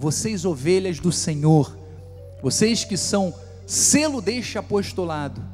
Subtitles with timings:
[0.00, 1.76] vocês ovelhas do Senhor,
[2.42, 3.34] vocês que são
[3.66, 5.44] selo deste apostolado,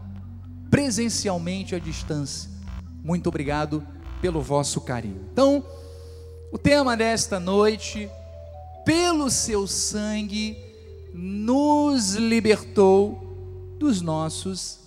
[0.70, 2.48] presencialmente à distância,
[3.02, 3.84] muito obrigado
[4.22, 5.20] pelo vosso carinho.
[5.32, 5.66] Então,
[6.52, 8.08] o tema desta noite,
[8.84, 10.56] pelo seu sangue,
[11.12, 14.78] nos libertou dos nossos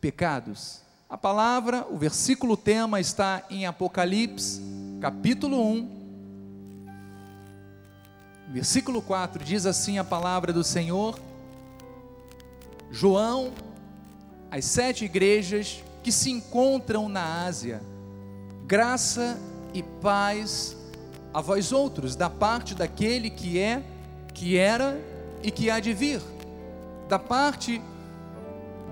[0.00, 0.80] pecados.
[1.08, 4.62] A palavra, o versículo tema está em Apocalipse,
[5.02, 6.01] capítulo 1,
[8.52, 11.18] Versículo 4 diz assim a palavra do Senhor:
[12.90, 13.50] João,
[14.50, 17.80] as sete igrejas que se encontram na Ásia,
[18.66, 19.38] graça
[19.72, 20.76] e paz
[21.32, 23.82] a vós outros, da parte daquele que é,
[24.34, 25.00] que era
[25.42, 26.20] e que há de vir,
[27.08, 27.80] da parte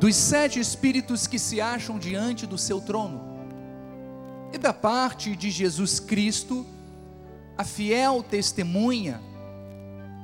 [0.01, 3.20] dos sete espíritos que se acham diante do seu trono,
[4.54, 6.65] e da parte de Jesus Cristo,
[7.59, 9.29] a fiel testemunha,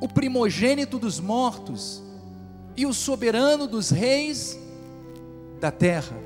[0.01, 2.03] o primogênito dos mortos
[2.77, 4.59] e o soberano dos reis
[5.61, 6.17] da terra.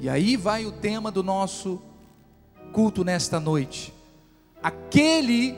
[0.00, 1.80] E aí vai o tema do nosso
[2.72, 3.94] culto nesta noite.
[4.62, 5.56] Aquele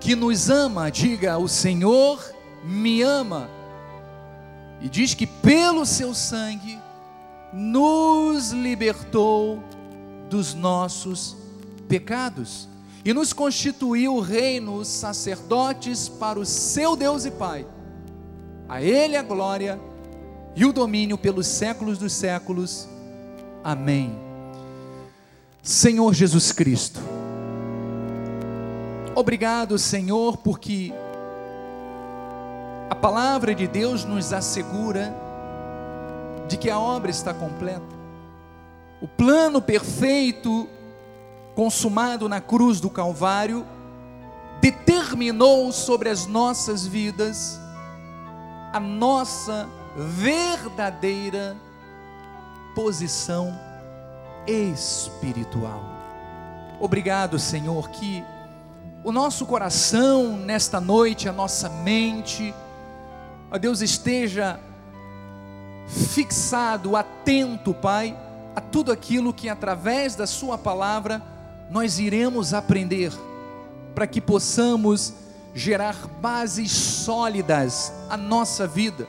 [0.00, 2.22] que nos ama, diga: O Senhor
[2.64, 3.50] me ama.
[4.80, 6.78] E diz que pelo seu sangue
[7.52, 9.62] nos libertou
[10.28, 11.36] dos nossos
[11.88, 12.68] pecados
[13.06, 17.64] e nos constituiu reinos, sacerdotes para o seu Deus e Pai.
[18.68, 19.80] A Ele a glória
[20.56, 22.88] e o domínio pelos séculos dos séculos.
[23.62, 24.18] Amém.
[25.62, 27.00] Senhor Jesus Cristo,
[29.14, 30.92] obrigado, Senhor, porque
[32.90, 35.14] a palavra de Deus nos assegura
[36.48, 37.86] de que a obra está completa.
[39.00, 40.68] O plano perfeito
[41.56, 43.66] consumado na cruz do Calvário,
[44.60, 47.58] determinou sobre as nossas vidas
[48.72, 51.56] a nossa verdadeira
[52.74, 53.58] posição
[54.46, 55.82] espiritual.
[56.78, 58.22] Obrigado, Senhor, que
[59.02, 62.54] o nosso coração nesta noite, a nossa mente,
[63.50, 64.60] a Deus esteja
[65.86, 68.14] fixado, atento, Pai,
[68.54, 71.35] a tudo aquilo que através da Sua palavra
[71.70, 73.12] nós iremos aprender
[73.94, 75.12] para que possamos
[75.54, 79.08] gerar bases sólidas à nossa vida,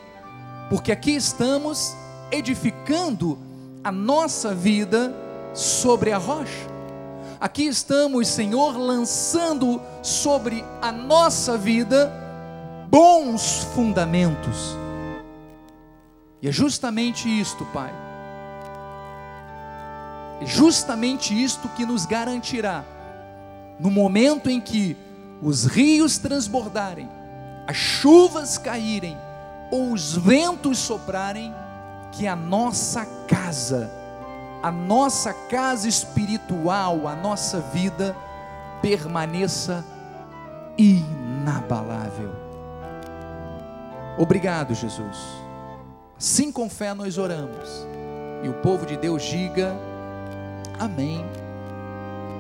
[0.69, 1.94] porque aqui estamos
[2.31, 3.38] edificando
[3.84, 5.13] a nossa vida
[5.53, 6.78] sobre a rocha.
[7.40, 12.12] Aqui estamos, Senhor, lançando sobre a nossa vida
[12.90, 14.75] bons fundamentos.
[16.41, 18.06] E é justamente isto, Pai
[20.45, 22.83] justamente isto que nos garantirá,
[23.79, 24.97] no momento em que
[25.41, 27.09] os rios transbordarem,
[27.67, 29.17] as chuvas caírem
[29.71, 31.53] ou os ventos soprarem,
[32.11, 33.91] que a nossa casa,
[34.63, 38.15] a nossa casa espiritual, a nossa vida
[38.81, 39.83] permaneça
[40.77, 42.31] inabalável.
[44.17, 45.17] Obrigado, Jesus.
[46.17, 47.85] Assim com fé nós oramos.
[48.43, 49.75] E o povo de Deus diga:
[50.79, 51.25] Amém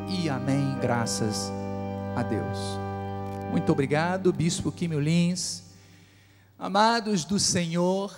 [0.07, 1.49] e amém, graças
[2.15, 2.59] a Deus.
[3.49, 5.63] Muito obrigado, Bispo Quimio Lins.
[6.59, 8.15] Amados do Senhor,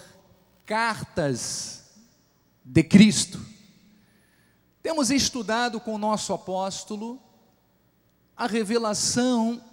[0.66, 1.86] cartas
[2.66, 3.40] de Cristo.
[4.84, 7.18] Temos estudado com o nosso apóstolo
[8.36, 9.64] a revelação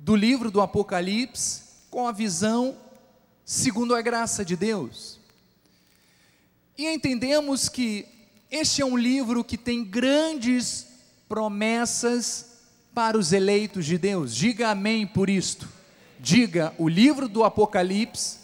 [0.00, 2.76] do livro do Apocalipse com a visão
[3.44, 5.20] segundo a graça de Deus.
[6.76, 8.15] E entendemos que
[8.50, 10.86] este é um livro que tem grandes
[11.28, 12.56] promessas
[12.94, 14.34] para os eleitos de Deus.
[14.34, 15.68] Diga amém por isto.
[16.18, 18.38] Diga, o livro do Apocalipse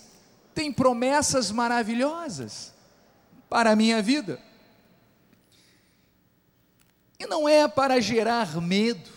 [0.55, 2.73] tem promessas maravilhosas
[3.49, 4.41] para a minha vida.
[7.19, 9.09] E não é para gerar medo,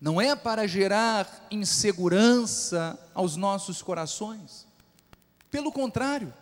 [0.00, 4.66] não é para gerar insegurança aos nossos corações.
[5.50, 6.32] Pelo contrário,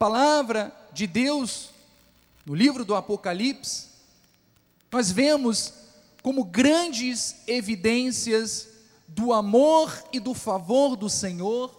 [0.00, 1.68] palavra de Deus,
[2.46, 3.88] no livro do Apocalipse,
[4.90, 5.74] nós vemos
[6.22, 8.66] como grandes evidências
[9.06, 11.70] do amor e do favor do Senhor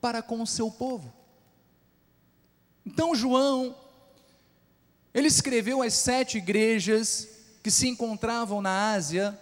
[0.00, 1.12] para com o seu povo.
[2.86, 3.74] Então, João,
[5.12, 7.26] ele escreveu as sete igrejas
[7.64, 9.36] que se encontravam na Ásia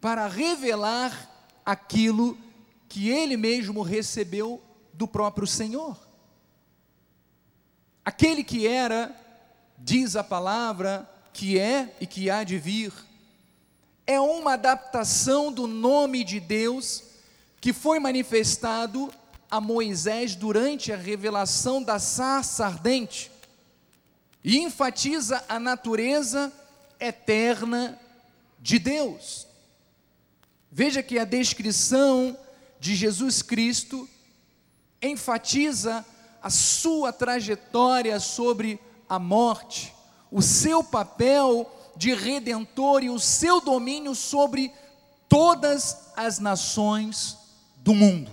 [0.00, 2.36] para revelar aquilo
[2.88, 4.60] que ele mesmo recebeu
[4.92, 6.03] do próprio Senhor.
[8.04, 9.14] Aquele que era,
[9.78, 12.92] diz a palavra, que é e que há de vir,
[14.06, 17.04] é uma adaptação do nome de Deus
[17.60, 19.12] que foi manifestado
[19.50, 23.30] a Moisés durante a revelação da sarça ardente
[24.42, 26.52] e enfatiza a natureza
[27.00, 27.98] eterna
[28.60, 29.46] de Deus.
[30.70, 32.36] Veja que a descrição
[32.78, 34.08] de Jesus Cristo
[35.00, 36.04] enfatiza
[36.44, 39.94] a sua trajetória sobre a morte,
[40.30, 44.70] o seu papel de redentor e o seu domínio sobre
[45.26, 47.38] todas as nações
[47.78, 48.30] do mundo.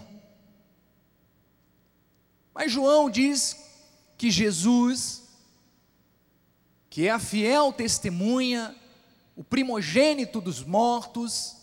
[2.54, 3.56] Mas João diz
[4.18, 5.24] que Jesus,
[6.90, 8.76] que é a fiel testemunha,
[9.38, 11.56] o primogênito dos mortos,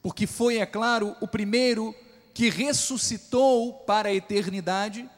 [0.00, 1.92] porque foi, é claro, o primeiro
[2.32, 5.10] que ressuscitou para a eternidade,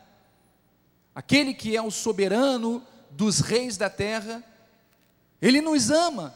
[1.15, 4.43] aquele que é o soberano dos reis da terra,
[5.41, 6.35] ele nos ama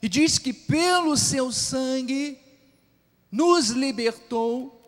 [0.00, 2.38] e diz que pelo seu sangue
[3.30, 4.78] nos libertou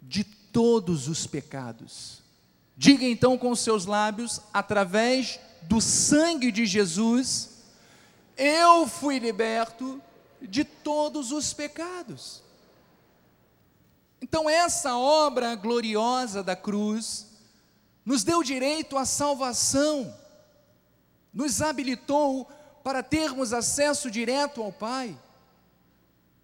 [0.00, 2.22] de todos os pecados.
[2.76, 7.50] Diga então com seus lábios, através do sangue de Jesus,
[8.36, 10.00] eu fui liberto
[10.40, 12.42] de todos os pecados.
[14.22, 17.27] Então, essa obra gloriosa da cruz
[18.08, 20.16] nos deu direito à salvação,
[21.30, 22.50] nos habilitou
[22.82, 25.14] para termos acesso direto ao Pai,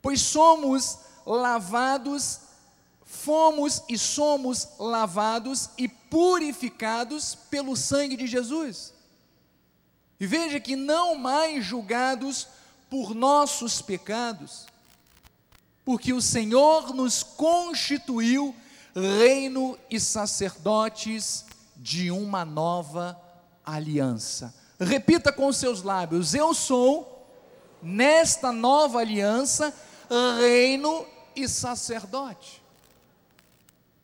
[0.03, 2.41] pois somos lavados,
[3.03, 8.93] fomos e somos lavados e purificados pelo sangue de Jesus.
[10.21, 12.47] E veja que não mais julgados
[12.91, 14.67] por nossos pecados,
[15.83, 18.55] porque o Senhor nos constituiu
[18.95, 21.47] reino e sacerdotes
[21.85, 23.21] de uma nova
[23.63, 24.55] aliança.
[24.81, 27.29] Repita com seus lábios: Eu sou,
[27.83, 29.71] nesta nova aliança,
[30.41, 32.63] reino e sacerdote.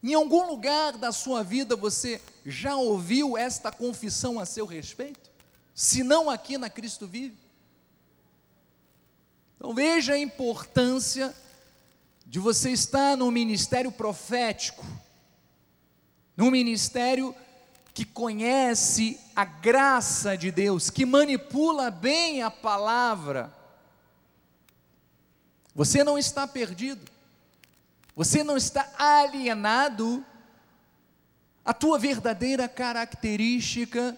[0.03, 5.31] Em algum lugar da sua vida você já ouviu esta confissão a seu respeito?
[5.75, 7.39] Se não aqui na Cristo Vive?
[9.57, 11.35] Então veja a importância
[12.27, 14.85] de você estar no ministério profético,
[16.37, 17.35] num ministério
[17.93, 23.53] que conhece a graça de Deus, que manipula bem a palavra.
[25.75, 27.11] Você não está perdido,
[28.15, 30.25] você não está alienado
[31.65, 34.17] a tua verdadeira característica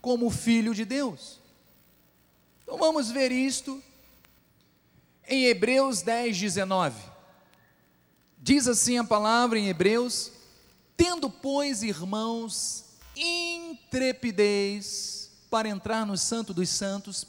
[0.00, 1.40] como filho de Deus.
[2.62, 3.82] Então vamos ver isto
[5.26, 7.00] em Hebreus 10, 19.
[8.38, 10.32] Diz assim a palavra em Hebreus:
[10.96, 12.87] Tendo, pois, irmãos,
[13.20, 17.26] intrepidez para entrar no Santo dos Santos,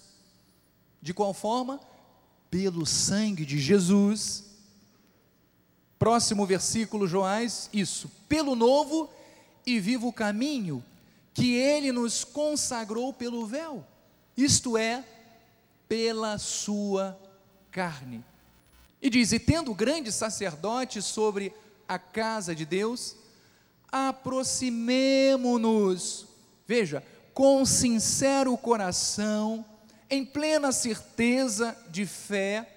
[1.02, 1.80] de qual forma?
[2.52, 4.44] Pelo sangue de Jesus.
[5.98, 9.10] Próximo versículo, Joás, isso, pelo novo
[9.66, 10.84] e vivo caminho
[11.34, 13.86] que ele nos consagrou pelo véu,
[14.36, 15.06] isto é,
[15.88, 17.18] pela sua
[17.72, 18.24] carne.
[19.02, 21.54] E diz: E tendo grande sacerdote sobre
[21.88, 23.16] a casa de Deus,
[23.92, 26.28] aproximemo-nos,
[26.68, 27.04] veja,
[27.34, 29.66] com sincero coração,
[30.10, 32.70] em plena certeza de fé,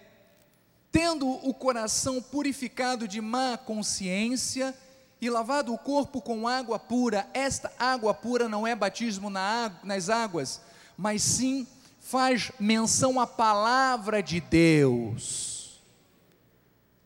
[0.90, 4.74] tendo o coração purificado de má consciência
[5.20, 7.26] e lavado o corpo com água pura.
[7.32, 10.60] Esta água pura não é batismo na, nas águas,
[10.96, 11.66] mas sim
[12.00, 15.51] faz menção à palavra de Deus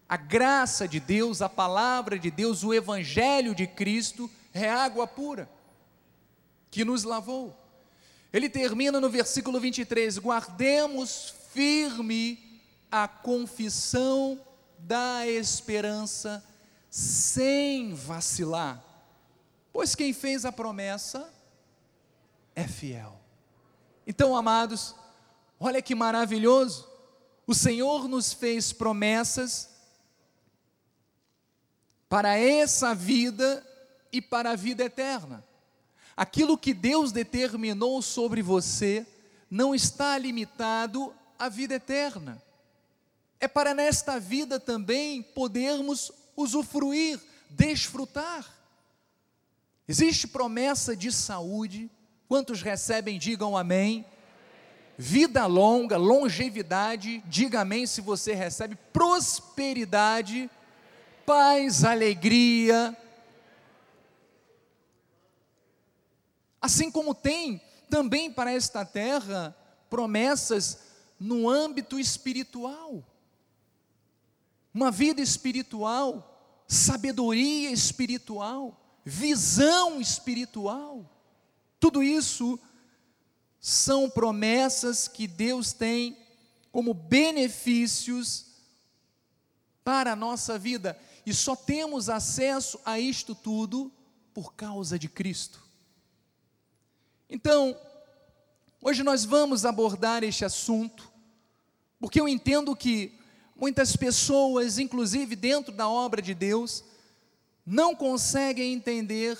[0.09, 5.49] a graça de Deus, a palavra de Deus, o Evangelho de Cristo é água pura
[6.71, 7.57] que nos lavou.
[8.33, 12.61] Ele termina no versículo 23: guardemos firme
[12.91, 14.41] a confissão
[14.79, 16.45] da esperança
[16.91, 18.83] sem vacilar,
[19.73, 21.33] pois quem fez a promessa
[22.55, 23.19] é fiel.
[24.07, 24.95] Então, amados,
[25.59, 26.89] olha que maravilhoso,
[27.47, 29.76] o Senhor nos fez promessas
[32.09, 33.65] para essa vida
[34.13, 35.45] e para a vida eterna.
[36.17, 39.07] Aquilo que Deus determinou sobre você
[39.51, 42.43] não está limitado à vida eterna.
[43.39, 47.21] É para nesta vida também podermos usufruir,
[47.51, 48.47] desfrutar.
[49.87, 51.91] Existe promessa de saúde.
[52.29, 54.05] Quantos recebem, digam amém.
[54.99, 60.51] Vida longa, longevidade, diga amém se você recebe prosperidade
[61.27, 62.97] paz, alegria.
[66.61, 69.55] Assim como tem também para esta terra
[69.91, 70.79] promessas
[71.19, 73.05] no âmbito espiritual.
[74.73, 81.11] uma vida espiritual, sabedoria espiritual, visão espiritual.
[81.81, 82.59] Tudo isso
[83.59, 86.15] são promessas que Deus tem
[86.71, 88.47] como benefícios
[89.83, 93.91] para a nossa vida, e só temos acesso a isto tudo
[94.33, 95.61] por causa de Cristo.
[97.29, 97.77] Então,
[98.81, 101.13] hoje nós vamos abordar este assunto,
[101.99, 103.19] porque eu entendo que
[103.57, 106.85] muitas pessoas, inclusive dentro da obra de Deus,
[107.65, 109.37] não conseguem entender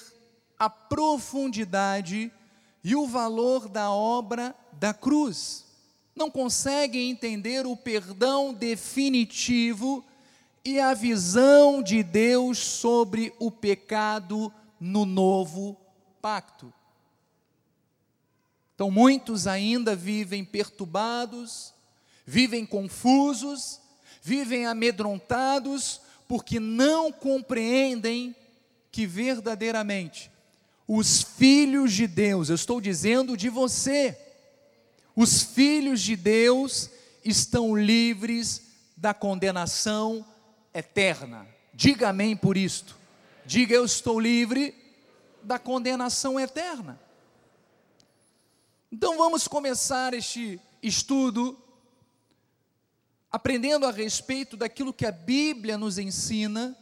[0.59, 2.33] a profundidade
[2.83, 5.65] e o valor da obra da cruz.
[6.17, 10.05] Não conseguem entender o perdão definitivo
[10.67, 15.77] e a visão de Deus sobre o pecado no novo
[16.21, 16.73] pacto.
[18.75, 21.73] Então, muitos ainda vivem perturbados,
[22.27, 23.81] vivem confusos,
[24.21, 28.35] vivem amedrontados, porque não compreendem
[28.91, 30.33] que verdadeiramente
[30.89, 34.19] os filhos de Deus, eu estou dizendo de você,
[35.15, 36.91] os filhos de Deus
[37.25, 38.63] estão livres
[38.97, 40.27] da condenação
[40.77, 41.47] eterna.
[41.73, 42.97] Diga amém por isto.
[43.45, 44.75] Diga eu estou livre
[45.43, 47.01] da condenação eterna.
[48.91, 51.59] Então vamos começar este estudo
[53.31, 56.77] aprendendo a respeito daquilo que a Bíblia nos ensina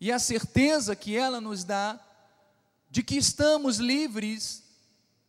[0.00, 1.98] e a certeza que ela nos dá
[2.90, 4.64] de que estamos livres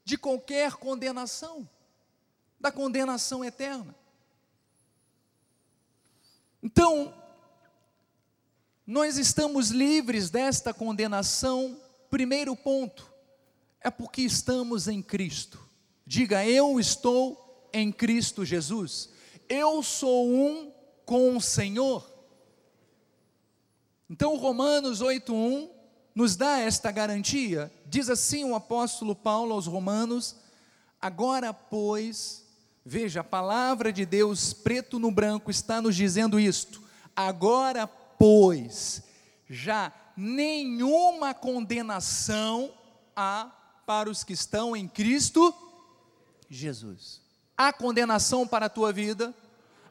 [0.03, 1.67] de qualquer condenação,
[2.59, 3.95] da condenação eterna.
[6.61, 7.13] Então,
[8.85, 13.09] nós estamos livres desta condenação, primeiro ponto,
[13.79, 15.59] é porque estamos em Cristo.
[16.05, 19.09] Diga, eu estou em Cristo Jesus.
[19.47, 20.73] Eu sou um
[21.05, 22.03] com o Senhor.
[24.09, 25.69] Então, Romanos 8:1
[26.15, 27.71] nos dá esta garantia.
[27.85, 30.35] Diz assim o apóstolo Paulo aos Romanos:
[30.99, 32.45] Agora, pois,
[32.89, 36.81] veja, a palavra de Deus, preto no branco, está nos dizendo isto.
[37.15, 39.03] Agora, pois,
[39.47, 42.73] já nenhuma condenação
[43.15, 43.51] há
[43.85, 45.53] para os que estão em Cristo
[46.49, 47.21] Jesus.
[47.55, 49.35] Há condenação para a tua vida?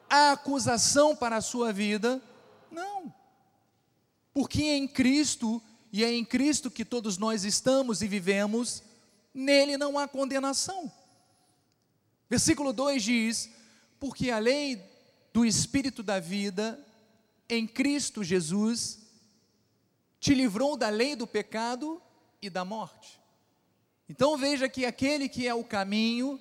[0.09, 2.21] Há acusação para a sua vida?
[2.69, 3.13] Não.
[4.33, 8.83] Porque em Cristo e é em Cristo que todos nós estamos e vivemos,
[9.33, 10.91] nele não há condenação.
[12.29, 13.49] Versículo 2 diz:
[13.99, 14.81] Porque a lei
[15.33, 16.79] do Espírito da vida,
[17.49, 18.99] em Cristo Jesus,
[20.19, 22.01] te livrou da lei do pecado
[22.41, 23.19] e da morte.
[24.07, 26.39] Então veja que aquele que é o caminho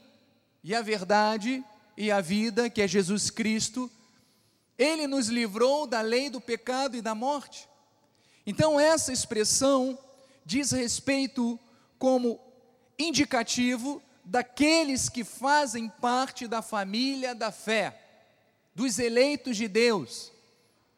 [0.62, 1.64] e a verdade
[1.96, 3.90] e a vida, que é Jesus Cristo,
[4.76, 7.68] ele nos livrou da lei do pecado e da morte.
[8.46, 9.98] Então, essa expressão
[10.44, 11.58] diz respeito
[11.98, 12.40] como
[12.98, 17.98] indicativo daqueles que fazem parte da família da fé,
[18.74, 20.30] dos eleitos de Deus,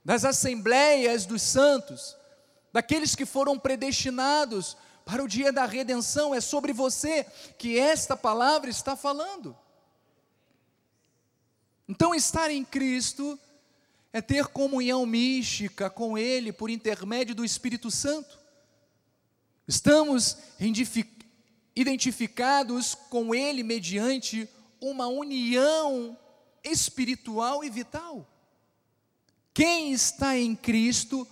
[0.04, 2.16] das assembleias dos santos,
[2.72, 6.34] daqueles que foram predestinados para o dia da redenção.
[6.34, 7.24] É sobre você
[7.56, 9.56] que esta palavra está falando.
[11.88, 13.38] Então, estar em Cristo
[14.12, 18.40] é ter comunhão mística com Ele por intermédio do Espírito Santo.
[19.68, 20.36] Estamos
[21.74, 24.48] identificados com Ele mediante
[24.80, 26.16] uma união
[26.64, 28.26] espiritual e vital.
[29.52, 31.26] Quem está em Cristo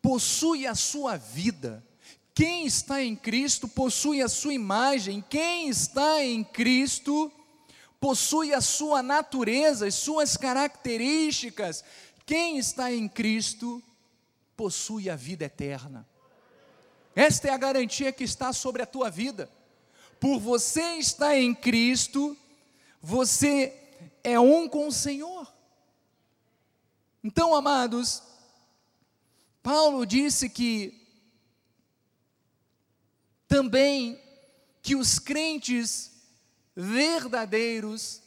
[0.00, 1.84] possui a sua vida.
[2.34, 5.24] Quem está em Cristo possui a sua imagem.
[5.28, 7.32] Quem está em Cristo
[8.04, 11.82] possui a sua natureza, as suas características,
[12.26, 13.82] quem está em Cristo
[14.54, 16.06] possui a vida eterna.
[17.16, 19.50] Esta é a garantia que está sobre a tua vida.
[20.20, 22.36] Por você estar em Cristo,
[23.00, 23.72] você
[24.22, 25.52] é um com o Senhor.
[27.22, 28.22] Então, amados,
[29.62, 31.00] Paulo disse que
[33.48, 34.20] também
[34.82, 36.12] que os crentes
[36.76, 38.20] verdadeiros,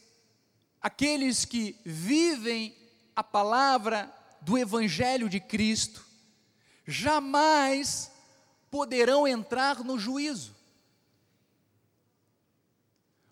[0.82, 2.76] aqueles que vivem
[3.16, 6.04] a palavra do Evangelho de Cristo,
[6.88, 8.12] jamais
[8.72, 10.57] poderão entrar no juízo.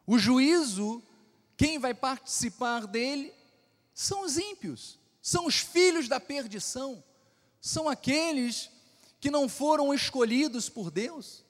[0.06, 1.02] O juízo,
[1.58, 3.34] quem vai participar dele,
[3.94, 7.04] são os ímpios, são os filhos da perdição,
[7.60, 8.70] são aqueles
[9.20, 11.44] que não foram escolhidos por Deus,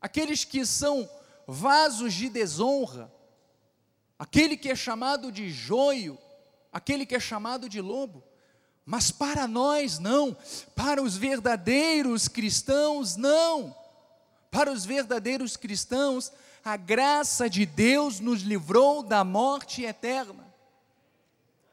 [0.00, 1.08] aqueles que são
[1.46, 3.12] vasos de desonra,
[4.18, 6.18] aquele que é chamado de joio,
[6.72, 8.22] aquele que é chamado de lobo,
[8.88, 10.36] Mas para nós, não.
[10.76, 13.74] Para os verdadeiros cristãos, não.
[14.48, 16.32] Para os verdadeiros cristãos,
[16.66, 20.52] a graça de Deus nos livrou da morte eterna.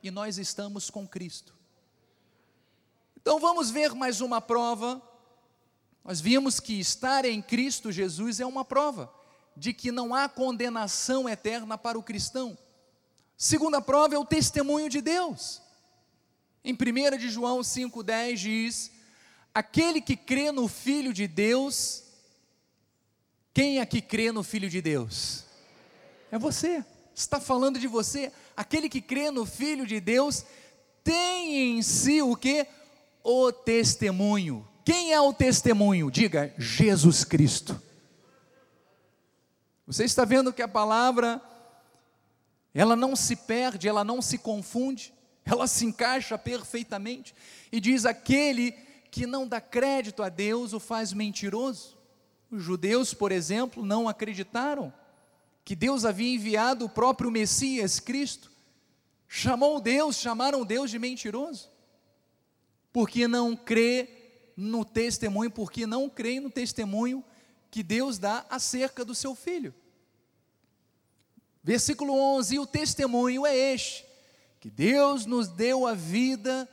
[0.04, 1.52] E nós estamos com Cristo.
[3.20, 5.02] Então vamos ver mais uma prova.
[6.04, 9.12] Nós vimos que estar em Cristo Jesus é uma prova
[9.58, 12.56] de que não há condenação eterna para o cristão.
[13.36, 15.60] Segunda prova é o testemunho de Deus.
[16.64, 18.92] Em 1 de João 5,10 diz:
[19.56, 22.03] Aquele que crê no Filho de Deus,
[23.54, 25.46] quem aqui crê no Filho de Deus?
[26.32, 26.84] É você,
[27.14, 28.32] está falando de você.
[28.56, 30.46] Aquele que crê no Filho de Deus
[31.04, 32.66] tem em si o que?
[33.24, 34.68] O testemunho.
[34.84, 36.10] Quem é o testemunho?
[36.10, 37.82] Diga, Jesus Cristo.
[39.86, 41.42] Você está vendo que a palavra,
[42.74, 45.14] ela não se perde, ela não se confunde
[45.46, 47.36] ela se encaixa perfeitamente
[47.72, 48.72] e diz: aquele
[49.12, 51.98] que não dá crédito a Deus o faz mentiroso.
[52.54, 54.94] Os judeus, por exemplo, não acreditaram
[55.66, 58.52] que Deus havia enviado o próprio Messias, Cristo.
[59.28, 61.72] Chamou Deus, chamaram Deus de mentiroso.
[62.92, 64.08] Porque não crê
[64.56, 67.24] no testemunho, porque não crê no testemunho
[67.72, 69.74] que Deus dá acerca do seu filho.
[71.64, 74.06] Versículo 11: o testemunho é este
[74.60, 76.70] que Deus nos deu a vida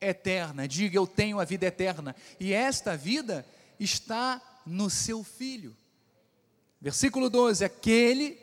[0.00, 0.66] eterna.
[0.66, 2.16] Diga, eu tenho a vida eterna.
[2.40, 3.46] E esta vida
[3.78, 5.76] está no seu filho.
[6.80, 8.38] Versículo 12: aquele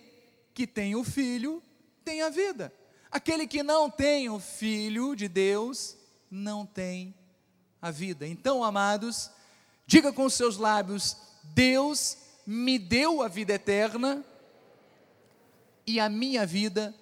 [0.53, 1.61] que tem o filho
[2.03, 2.73] tem a vida.
[3.11, 5.97] Aquele que não tem o filho de Deus
[6.29, 7.15] não tem
[7.81, 8.27] a vida.
[8.27, 9.31] Então, amados,
[9.85, 14.23] diga com seus lábios: Deus me deu a vida eterna
[15.85, 16.93] e a minha vida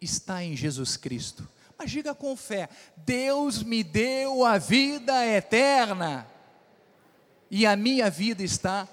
[0.00, 1.48] está em Jesus Cristo.
[1.78, 6.26] Mas diga com fé: Deus me deu a vida eterna,
[7.50, 8.88] e a minha vida está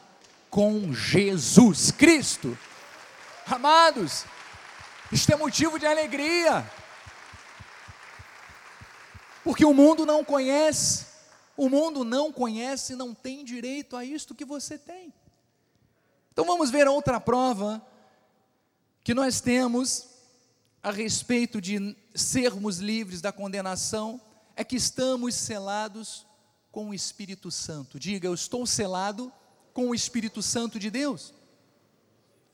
[0.49, 2.57] com Jesus Cristo.
[3.45, 4.25] Amados,
[5.11, 6.69] isto é motivo de alegria,
[9.43, 11.05] porque o mundo não conhece,
[11.57, 15.13] o mundo não conhece, não tem direito a isto que você tem.
[16.31, 17.85] Então vamos ver outra prova
[19.03, 20.07] que nós temos
[20.83, 24.19] a respeito de sermos livres da condenação
[24.55, 26.25] é que estamos selados
[26.71, 27.99] com o Espírito Santo.
[27.99, 29.31] Diga, eu estou selado
[29.73, 31.33] com o Espírito Santo de Deus.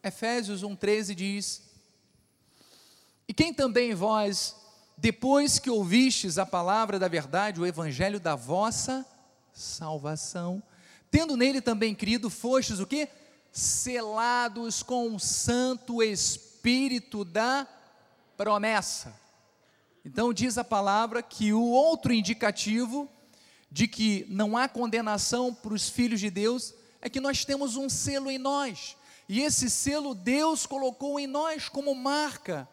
[0.04, 1.62] Efésios 1,13 diz:
[3.28, 4.56] E quem também vós,
[4.98, 9.06] depois que ouvistes a palavra da verdade, o evangelho da vossa
[9.54, 10.62] salvação,
[11.12, 13.08] tendo nele também crido, fostes o que?
[13.52, 17.68] Selados com o Santo Espírito da
[18.36, 19.16] promessa.
[20.06, 23.10] Então, diz a palavra que o outro indicativo
[23.72, 27.90] de que não há condenação para os filhos de Deus é que nós temos um
[27.90, 28.96] selo em nós.
[29.30, 32.68] E esse selo Deus colocou em nós como marca.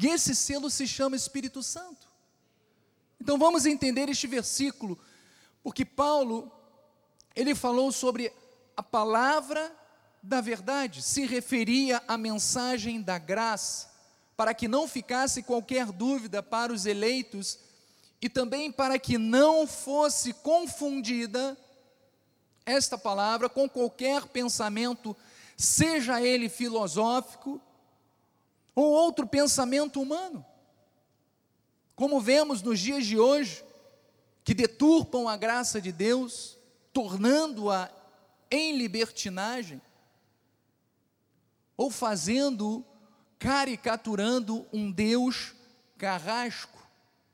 [0.00, 2.08] E esse selo se chama Espírito Santo.
[3.20, 4.98] Então vamos entender este versículo,
[5.62, 6.52] porque Paulo
[7.34, 8.32] ele falou sobre
[8.76, 9.72] a palavra
[10.22, 13.88] da verdade, se referia à mensagem da graça
[14.36, 17.58] para que não ficasse qualquer dúvida para os eleitos
[18.20, 21.56] e também para que não fosse confundida
[22.66, 25.16] esta palavra com qualquer pensamento,
[25.56, 27.60] seja ele filosófico
[28.74, 30.44] ou outro pensamento humano.
[31.96, 33.64] Como vemos nos dias de hoje,
[34.44, 36.56] que deturpam a graça de Deus,
[36.92, 37.90] tornando-a
[38.50, 39.80] em libertinagem,
[41.76, 42.84] ou fazendo
[43.38, 45.54] caricaturando um Deus
[45.96, 46.77] carrasco,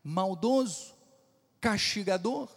[0.05, 0.95] maldoso,
[1.61, 2.49] castigador.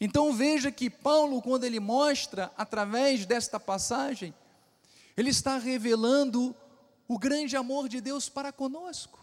[0.00, 4.32] Então veja que Paulo, quando ele mostra através desta passagem,
[5.16, 6.54] ele está revelando
[7.08, 9.20] o grande amor de Deus para conosco.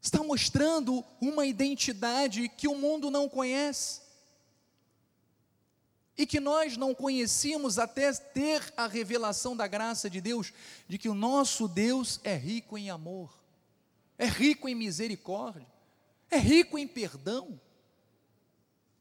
[0.00, 4.02] Está mostrando uma identidade que o mundo não conhece
[6.16, 10.52] e que nós não conhecíamos até ter a revelação da graça de Deus,
[10.86, 13.41] de que o nosso Deus é rico em amor,
[14.18, 15.66] é rico em misericórdia,
[16.30, 17.60] é rico em perdão,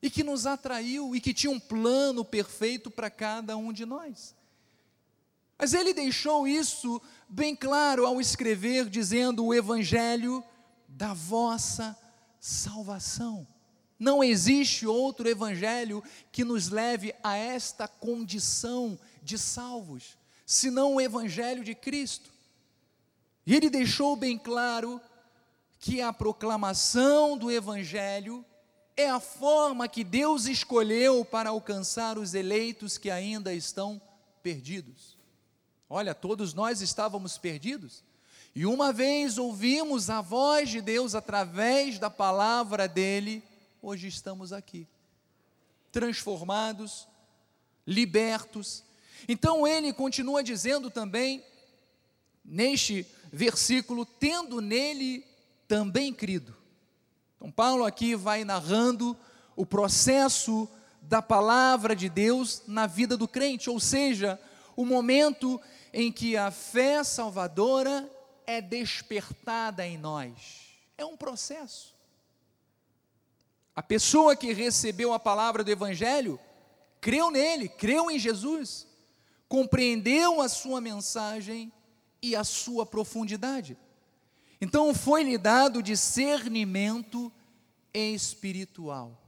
[0.02, 4.36] e que nos atraiu e que tinha um plano perfeito para cada um de nós.
[5.58, 10.44] Mas ele deixou isso bem claro ao escrever, dizendo: o Evangelho
[10.88, 11.96] da vossa
[12.40, 13.48] salvação.
[14.00, 21.64] Não existe outro evangelho que nos leve a esta condição de salvos, senão o evangelho
[21.64, 22.32] de Cristo.
[23.46, 25.02] E ele deixou bem claro
[25.80, 28.46] que a proclamação do Evangelho
[28.96, 34.00] é a forma que Deus escolheu para alcançar os eleitos que ainda estão
[34.44, 35.18] perdidos.
[35.90, 38.04] Olha, todos nós estávamos perdidos,
[38.54, 43.44] e uma vez ouvimos a voz de Deus através da palavra dele,
[43.82, 44.88] hoje estamos aqui,
[45.92, 47.08] transformados,
[47.88, 48.84] libertos.
[49.28, 51.44] Então ele continua dizendo também,
[52.44, 55.26] neste versículo, tendo nele
[55.68, 56.56] também crido.
[57.36, 59.18] Então, Paulo aqui vai narrando
[59.56, 60.70] o processo
[61.02, 64.40] da palavra de Deus na vida do crente, ou seja,
[64.76, 65.60] o momento
[65.94, 68.10] em que a fé salvadora
[68.46, 70.78] é despertada em nós.
[70.98, 71.96] É um processo.
[73.76, 76.40] A pessoa que recebeu a palavra do Evangelho
[77.00, 78.86] creu nele, creu em Jesus,
[79.48, 81.72] compreendeu a sua mensagem
[82.22, 83.78] e a sua profundidade.
[84.60, 87.32] Então foi-lhe dado discernimento
[87.94, 89.20] espiritual.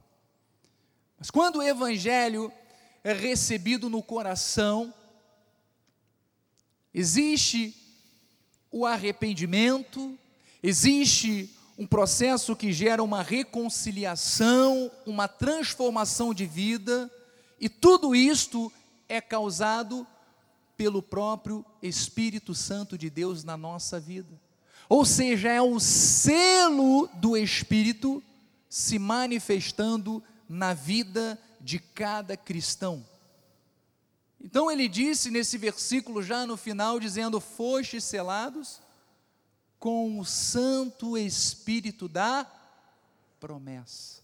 [1.18, 2.52] Mas quando o evangelho
[3.02, 4.94] é recebido no coração,
[6.92, 7.74] existe
[8.70, 10.18] o arrependimento,
[10.62, 17.10] existe um processo que gera uma reconciliação, uma transformação de vida,
[17.60, 18.72] e tudo isto
[19.08, 20.06] é causado
[20.76, 24.40] pelo próprio Espírito Santo de Deus na nossa vida.
[24.88, 28.22] Ou seja, é o selo do Espírito
[28.68, 33.04] se manifestando na vida de cada cristão.
[34.40, 38.80] Então ele disse nesse versículo, já no final, dizendo: Fostes selados
[39.78, 42.46] com o Santo Espírito da
[43.40, 44.22] promessa.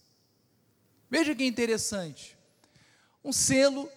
[1.09, 2.37] Veja que interessante.
[3.23, 3.89] Um selo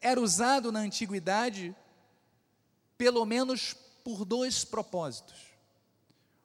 [0.00, 1.74] era usado na antiguidade
[2.96, 5.36] pelo menos por dois propósitos.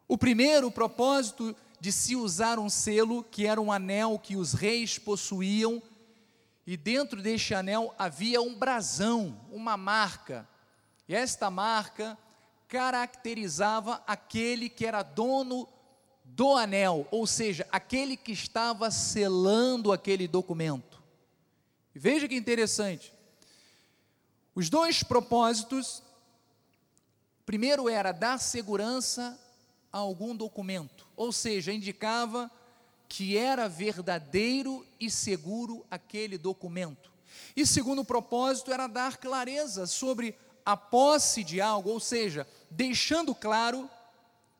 [0.07, 4.53] O primeiro o propósito de se usar um selo, que era um anel que os
[4.53, 5.81] reis possuíam,
[6.65, 10.47] e dentro deste anel havia um brasão, uma marca.
[11.07, 12.17] E esta marca
[12.67, 15.67] caracterizava aquele que era dono
[16.23, 21.01] do anel, ou seja, aquele que estava selando aquele documento.
[21.93, 23.11] E veja que interessante.
[24.55, 26.01] Os dois propósitos,
[27.45, 29.39] primeiro era dar segurança
[29.91, 32.49] a algum documento, ou seja, indicava
[33.07, 37.11] que era verdadeiro e seguro aquele documento.
[37.55, 43.89] E segundo propósito era dar clareza sobre a posse de algo, ou seja, deixando claro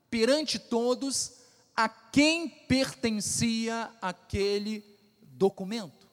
[0.10, 1.34] perante todos
[1.76, 4.84] a quem pertencia aquele
[5.22, 6.08] documento.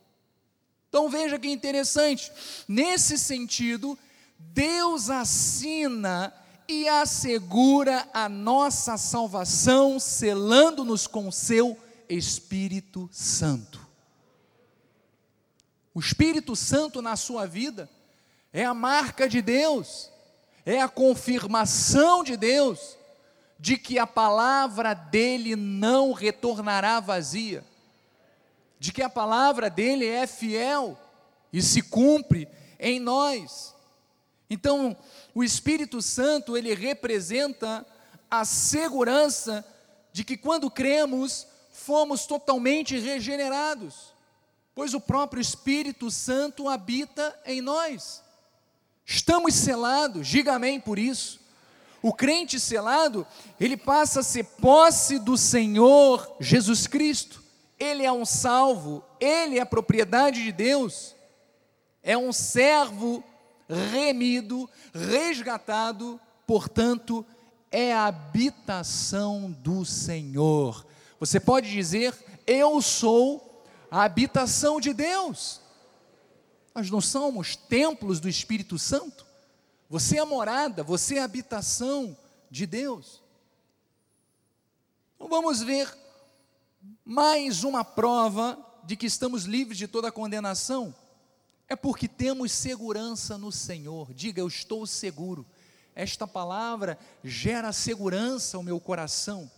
[0.88, 2.30] Então veja que interessante,
[2.66, 3.98] nesse sentido,
[4.38, 6.32] Deus assina
[6.68, 11.78] e assegura a nossa salvação, selando-nos com o seu
[12.08, 13.88] Espírito Santo.
[15.94, 17.88] O Espírito Santo na sua vida
[18.52, 20.10] é a marca de Deus,
[20.66, 22.96] é a confirmação de Deus
[23.58, 27.64] de que a palavra dele não retornará vazia,
[28.78, 30.96] de que a palavra dele é fiel
[31.52, 32.46] e se cumpre
[32.78, 33.74] em nós.
[34.50, 34.96] Então,
[35.38, 37.86] o Espírito Santo, ele representa
[38.28, 39.64] a segurança
[40.12, 44.12] de que quando cremos, fomos totalmente regenerados,
[44.74, 48.20] pois o próprio Espírito Santo habita em nós.
[49.06, 51.38] Estamos selados, diga amém por isso.
[52.02, 53.24] O crente selado,
[53.60, 57.40] ele passa a ser posse do Senhor Jesus Cristo.
[57.78, 61.14] Ele é um salvo, ele é propriedade de Deus.
[62.02, 63.22] É um servo
[63.68, 67.24] remido, resgatado, portanto,
[67.70, 70.86] é a habitação do Senhor.
[71.20, 72.14] Você pode dizer:
[72.46, 75.60] Eu sou a habitação de Deus.
[76.74, 79.26] Nós não somos templos do Espírito Santo.
[79.90, 82.16] Você é a morada, você é a habitação
[82.50, 83.22] de Deus.
[85.16, 85.92] Então vamos ver
[87.04, 90.94] mais uma prova de que estamos livres de toda condenação
[91.68, 94.12] é porque temos segurança no Senhor.
[94.14, 95.46] Diga, eu estou seguro.
[95.94, 99.50] Esta palavra gera segurança ao meu coração.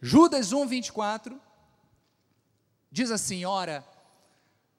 [0.00, 1.40] Judas 1, 24
[2.90, 3.86] diz assim: Ora,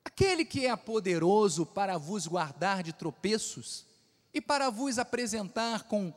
[0.04, 3.84] aquele que é poderoso para vos guardar de tropeços
[4.32, 6.12] e para vos apresentar com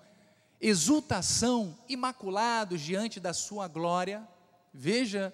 [0.59, 4.27] exultação, imaculados diante da sua glória,
[4.71, 5.33] veja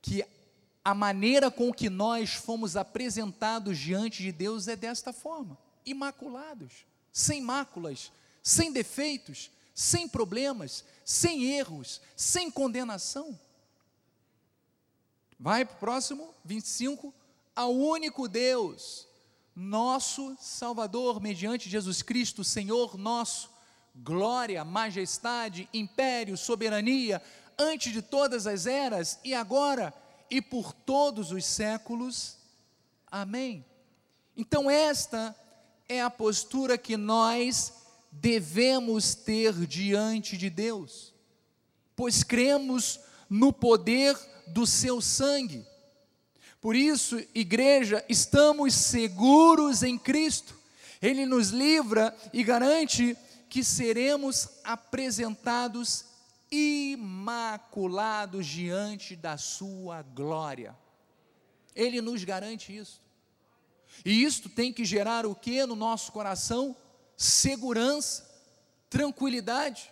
[0.00, 0.24] que
[0.86, 7.42] a maneira com que nós fomos apresentados diante de Deus é desta forma: imaculados, sem
[7.42, 13.36] máculas, sem defeitos, sem problemas, sem erros, sem condenação.
[15.40, 17.12] Vai para o próximo, 25.
[17.56, 19.08] Ao único Deus,
[19.56, 23.50] nosso Salvador, mediante Jesus Cristo, Senhor nosso,
[23.92, 27.20] glória, majestade, império, soberania,
[27.58, 29.92] antes de todas as eras e agora
[30.30, 32.36] e por todos os séculos.
[33.10, 33.64] Amém.
[34.36, 35.34] Então, esta
[35.88, 37.72] é a postura que nós
[38.10, 41.14] devemos ter diante de Deus,
[41.94, 45.66] pois cremos no poder do seu sangue.
[46.60, 50.54] Por isso, igreja, estamos seguros em Cristo.
[51.00, 53.16] Ele nos livra e garante
[53.48, 56.04] que seremos apresentados
[56.50, 60.76] imaculados diante da sua glória.
[61.74, 63.02] Ele nos garante isso.
[64.04, 66.76] E isto tem que gerar o que no nosso coração?
[67.16, 68.28] Segurança,
[68.90, 69.90] tranquilidade,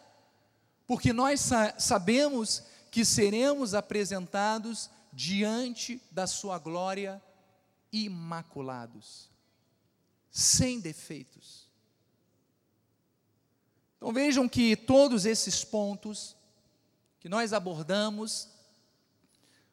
[0.86, 7.22] porque nós sa sabemos que seremos apresentados diante da Sua glória
[7.92, 9.30] imaculados,
[10.30, 11.68] sem defeitos.
[13.96, 16.36] Então vejam que todos esses pontos
[17.24, 18.50] que nós abordamos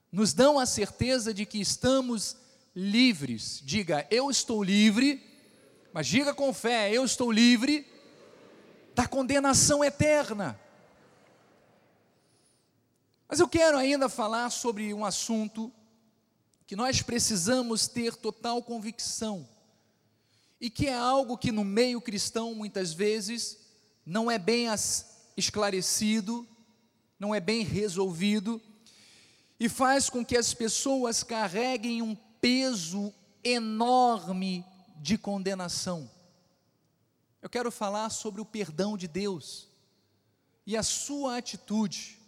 [0.10, 2.38] nos dão a certeza de que estamos
[2.74, 3.62] livres.
[3.66, 5.22] Diga, eu estou livre,
[5.92, 7.86] mas diga com fé, eu estou livre
[8.96, 10.58] da condenação eterna.
[13.28, 15.70] Mas eu quero ainda falar sobre um assunto
[16.66, 19.46] que nós precisamos ter total convicção
[20.58, 23.58] e que é algo que no meio cristão muitas vezes
[24.06, 24.68] não é bem
[25.36, 26.48] esclarecido,
[27.22, 28.60] não é bem resolvido
[29.60, 34.66] e faz com que as pessoas carreguem um peso enorme
[34.98, 36.10] de condenação.
[37.40, 39.68] Eu quero falar sobre o perdão de Deus
[40.66, 42.20] e a sua atitude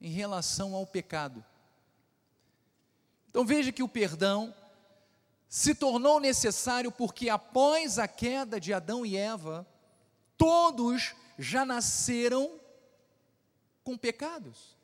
[0.00, 1.44] em relação ao pecado.
[3.30, 4.52] Então veja que o perdão
[5.48, 9.64] se tornou necessário porque após a queda de Adão e Eva,
[10.36, 12.65] todos já nasceram
[13.86, 14.76] com pecados.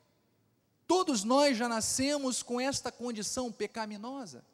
[0.87, 4.45] Todos nós já nascemos com esta condição pecaminosa.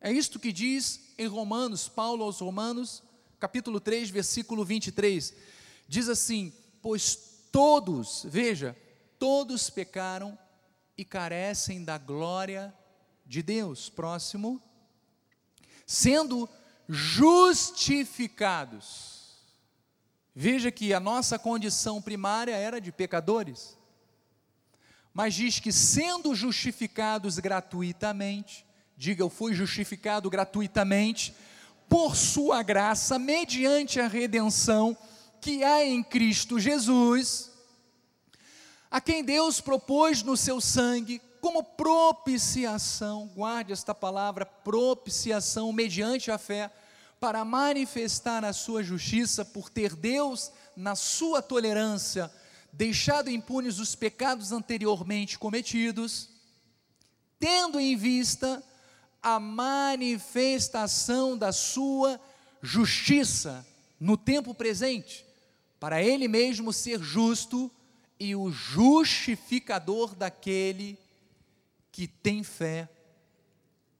[0.00, 3.02] É isto que diz em Romanos, Paulo aos Romanos,
[3.40, 5.34] capítulo 3, versículo 23.
[5.88, 7.16] Diz assim: Pois
[7.50, 8.76] todos, veja,
[9.18, 10.38] todos pecaram
[10.96, 12.72] e carecem da glória
[13.26, 13.90] de Deus.
[13.90, 14.62] Próximo.
[15.84, 16.48] Sendo
[16.88, 19.11] justificados.
[20.34, 23.76] Veja que a nossa condição primária era de pecadores.
[25.12, 28.64] Mas diz que sendo justificados gratuitamente,
[29.02, 31.34] Diga, eu fui justificado gratuitamente
[31.88, 34.96] por Sua graça, mediante a redenção
[35.40, 37.50] que há em Cristo Jesus,
[38.88, 46.38] a quem Deus propôs no seu sangue como propiciação, guarde esta palavra, propiciação, mediante a
[46.38, 46.70] fé,
[47.22, 52.28] para manifestar a sua justiça, por ter Deus, na sua tolerância,
[52.72, 56.30] deixado impunes os pecados anteriormente cometidos,
[57.38, 58.60] tendo em vista
[59.22, 62.20] a manifestação da sua
[62.60, 63.64] justiça
[64.00, 65.24] no tempo presente,
[65.78, 67.70] para ele mesmo ser justo
[68.18, 70.98] e o justificador daquele
[71.92, 72.88] que tem fé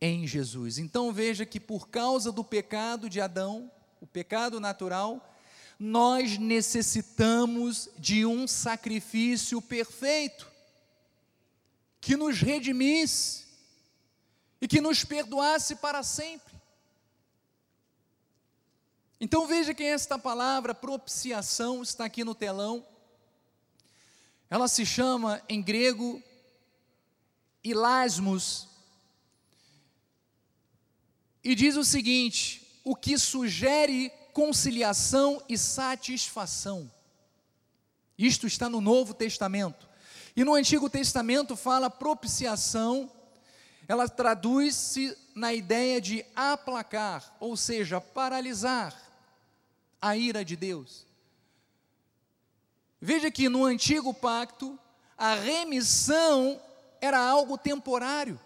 [0.05, 0.79] em Jesus.
[0.79, 5.33] Então veja que por causa do pecado de Adão, o pecado natural,
[5.79, 10.51] nós necessitamos de um sacrifício perfeito
[12.01, 13.45] que nos redimisse
[14.61, 16.53] e que nos perdoasse para sempre.
[19.21, 22.85] Então veja que esta palavra propiciação está aqui no telão.
[24.51, 26.21] Ela se chama em grego
[27.62, 28.71] ilasmos.
[31.42, 36.90] E diz o seguinte: o que sugere conciliação e satisfação.
[38.16, 39.88] Isto está no Novo Testamento.
[40.35, 43.11] E no Antigo Testamento fala propiciação
[43.88, 48.94] ela traduz-se na ideia de aplacar, ou seja, paralisar
[50.00, 51.07] a ira de Deus.
[53.00, 54.78] Veja que no antigo pacto,
[55.16, 56.61] a remissão
[57.00, 58.40] era algo temporário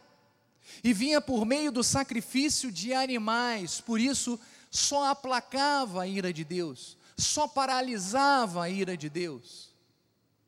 [0.82, 4.38] e vinha por meio do sacrifício de animais, por isso
[4.70, 9.70] só aplacava a ira de Deus, só paralisava a ira de Deus,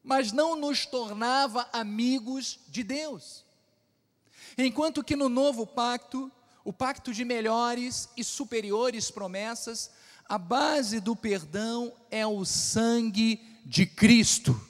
[0.03, 3.45] mas não nos tornava amigos de Deus.
[4.57, 6.31] Enquanto que no novo pacto,
[6.65, 9.91] o pacto de melhores e superiores promessas,
[10.29, 14.68] a base do perdão é o sangue de Cristo.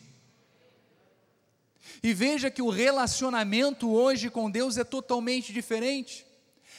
[2.02, 6.26] E veja que o relacionamento hoje com Deus é totalmente diferente.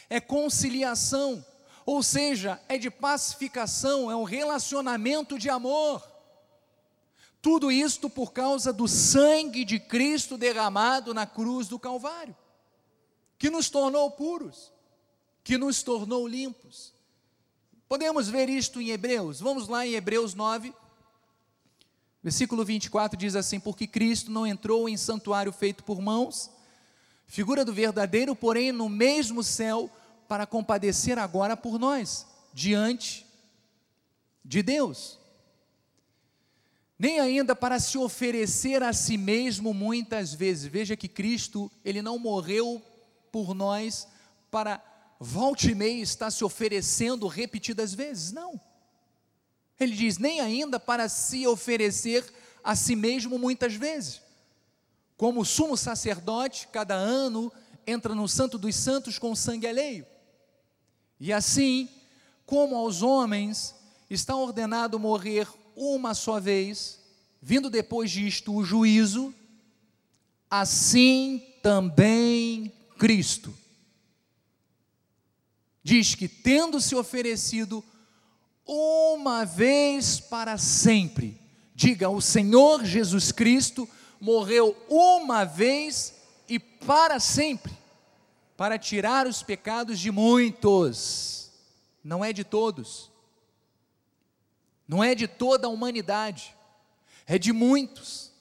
[0.10, 1.46] É conciliação,
[1.86, 6.04] ou seja, é de pacificação, é um relacionamento de amor.
[7.42, 12.36] Tudo isto por causa do sangue de Cristo derramado na cruz do Calvário,
[13.38, 14.72] que nos tornou puros,
[15.44, 16.94] que nos tornou limpos.
[17.88, 19.40] Podemos ver isto em Hebreus.
[19.40, 20.74] Vamos lá em Hebreus 9,
[22.22, 26.50] Versículo 24 diz assim: Porque Cristo não entrou em santuário feito por mãos,
[27.26, 29.90] figura do verdadeiro, porém no mesmo céu,
[30.28, 33.26] para compadecer agora por nós, diante
[34.44, 35.18] de Deus.
[36.98, 40.70] Nem ainda para se oferecer a si mesmo muitas vezes.
[40.70, 42.82] Veja que Cristo, ele não morreu
[43.32, 44.06] por nós
[44.52, 44.84] para
[45.18, 48.60] volte e meia estar se oferecendo repetidas vezes, não.
[49.80, 52.26] Ele diz: nem ainda para se oferecer
[52.64, 54.22] a si mesmo muitas vezes.
[55.16, 57.52] Como sumo sacerdote, cada ano
[57.86, 60.06] entra no Santo dos Santos com sangue alheio.
[61.20, 61.90] E assim,
[62.46, 63.76] como aos homens
[64.10, 67.00] está ordenado morrer uma só vez,
[67.42, 69.34] vindo depois disto o juízo,
[70.50, 73.54] assim também Cristo.
[75.84, 77.84] Diz que, tendo se oferecido
[78.70, 81.42] uma vez para sempre.
[81.74, 83.90] Diga: o Senhor Jesus Cristo
[84.22, 86.14] morreu uma vez
[86.48, 87.74] e para sempre,
[88.56, 91.50] para tirar os pecados de muitos,
[92.04, 93.10] não é de todos,
[94.88, 96.56] não é de toda a humanidade,
[97.26, 98.32] é de muitos,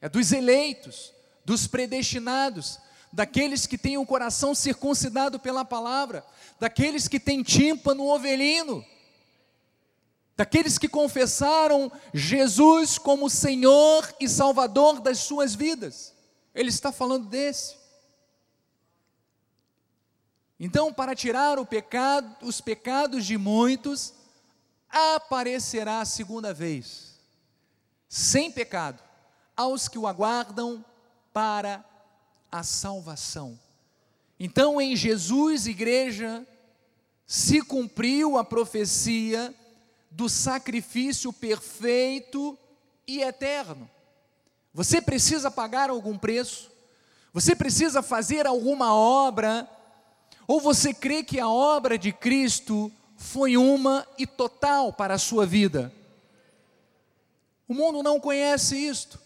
[0.00, 1.12] é dos eleitos,
[1.44, 2.78] dos predestinados,
[3.12, 6.24] daqueles que têm o coração circuncidado pela palavra,
[6.58, 8.84] daqueles que têm tímpano ovelino
[10.36, 16.14] daqueles que confessaram Jesus como Senhor e Salvador das suas vidas.
[16.54, 17.76] Ele está falando desse.
[20.58, 24.14] Então, para tirar pecado, os pecados de muitos,
[24.88, 27.18] aparecerá a segunda vez,
[28.08, 29.02] sem pecado,
[29.56, 30.84] aos que o aguardam
[31.32, 31.84] para
[32.50, 33.58] a salvação.
[34.38, 36.46] Então, em Jesus, igreja,
[37.26, 39.52] se cumpriu a profecia
[40.14, 42.56] do sacrifício perfeito
[43.06, 43.90] e eterno.
[44.72, 46.70] Você precisa pagar algum preço?
[47.32, 49.68] Você precisa fazer alguma obra?
[50.46, 55.44] Ou você crê que a obra de Cristo foi uma e total para a sua
[55.44, 55.92] vida?
[57.66, 59.18] O mundo não conhece isto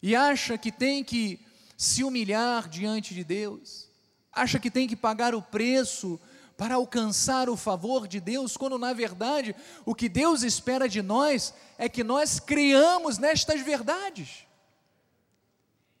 [0.00, 1.38] e acha que tem que
[1.76, 3.86] se humilhar diante de Deus,
[4.32, 6.18] acha que tem que pagar o preço
[6.56, 11.52] para alcançar o favor de Deus, quando na verdade o que Deus espera de nós
[11.76, 14.46] é que nós criamos nestas verdades.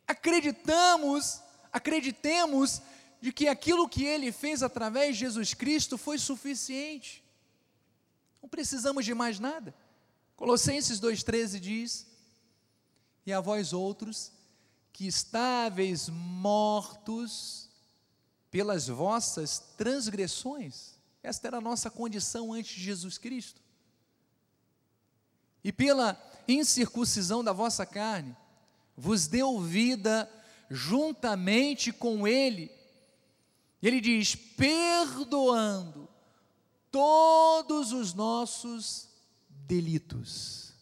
[0.06, 1.42] Acreditamos,
[1.72, 2.80] acreditemos
[3.20, 7.22] de que aquilo que ele fez através de Jesus Cristo foi suficiente.
[8.40, 9.74] Não precisamos de mais nada.
[10.36, 12.06] Colossenses 2,13 diz:
[13.26, 14.32] E a vós outros,
[14.92, 17.65] que estáveis mortos
[18.50, 20.96] pelas vossas transgressões.
[21.22, 23.60] Esta era a nossa condição antes de Jesus Cristo.
[25.62, 28.36] E pela incircuncisão da vossa carne,
[28.96, 30.30] vos deu vida
[30.70, 32.70] juntamente com Ele.
[33.82, 36.08] Ele diz: perdoando
[36.90, 39.08] todos os nossos
[39.48, 40.72] delitos,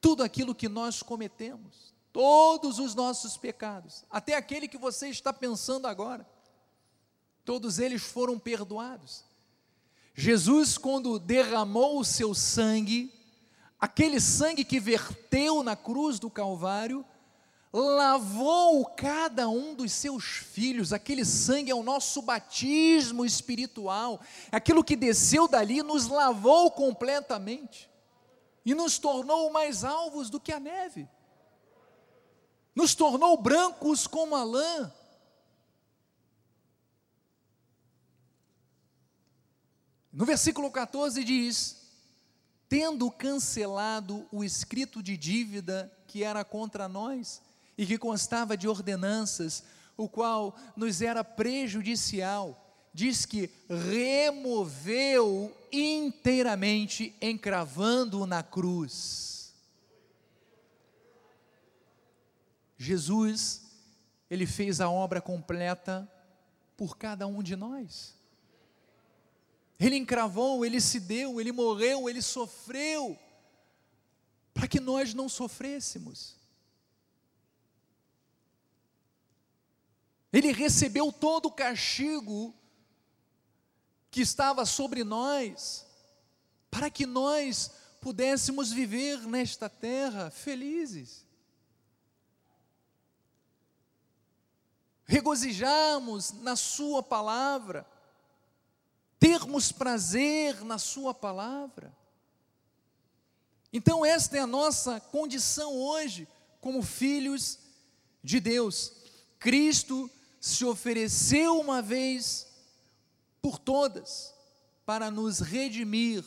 [0.00, 5.86] tudo aquilo que nós cometemos, todos os nossos pecados, até aquele que você está pensando
[5.86, 6.26] agora
[7.48, 9.24] todos eles foram perdoados.
[10.14, 13.10] Jesus, quando derramou o seu sangue,
[13.80, 17.02] aquele sangue que verteu na cruz do Calvário,
[17.72, 24.20] lavou cada um dos seus filhos, aquele sangue é o nosso batismo espiritual,
[24.52, 27.88] aquilo que desceu dali nos lavou completamente
[28.62, 31.08] e nos tornou mais alvos do que a neve,
[32.74, 34.92] nos tornou brancos como a lã,
[40.12, 41.76] No versículo 14 diz:
[42.68, 47.42] Tendo cancelado o escrito de dívida que era contra nós
[47.76, 49.62] e que constava de ordenanças,
[49.96, 59.54] o qual nos era prejudicial, diz que removeu inteiramente, encravando-o na cruz.
[62.76, 63.62] Jesus,
[64.30, 66.10] ele fez a obra completa
[66.76, 68.17] por cada um de nós.
[69.78, 73.16] Ele encravou, ele se deu, ele morreu, ele sofreu,
[74.52, 76.36] para que nós não sofrêssemos.
[80.32, 82.54] Ele recebeu todo o castigo
[84.10, 85.86] que estava sobre nós,
[86.70, 87.70] para que nós
[88.00, 91.24] pudéssemos viver nesta terra felizes.
[95.04, 97.86] Regozijarmos na Sua palavra,
[99.18, 101.96] termos prazer na Sua palavra.
[103.72, 106.26] Então, esta é a nossa condição hoje,
[106.60, 107.58] como filhos
[108.22, 108.92] de Deus.
[109.38, 110.10] Cristo
[110.40, 112.46] se ofereceu uma vez
[113.42, 114.34] por todas
[114.86, 116.24] para nos redimir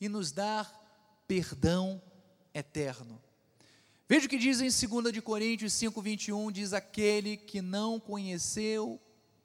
[0.00, 0.70] e nos dar
[1.26, 2.00] perdão
[2.52, 3.22] eterno.
[4.08, 9.00] Veja o que diz em 2 de Coríntios 5:21, diz aquele que não conheceu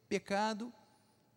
[0.07, 0.71] pecado,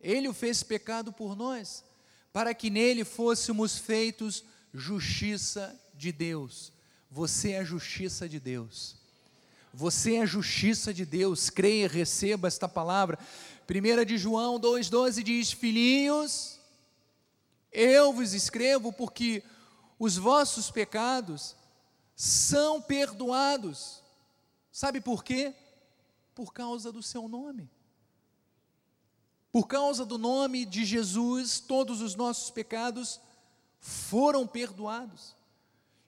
[0.05, 1.83] ele o fez pecado por nós,
[2.31, 6.71] para que nele fôssemos feitos justiça de Deus.
[7.09, 8.97] Você é a justiça de Deus.
[9.73, 11.49] Você é a justiça de Deus.
[11.49, 13.17] Creia, receba esta palavra.
[13.67, 16.59] 1 de João 2,12 diz: Filhinhos,
[17.71, 19.41] eu vos escrevo porque
[19.97, 21.55] os vossos pecados
[22.15, 24.03] são perdoados.
[24.71, 25.51] Sabe por quê?
[26.35, 27.71] Por causa do seu nome.
[29.55, 33.21] Por causa do nome de Jesus, todos os nossos pecados
[33.79, 35.33] foram perdoados.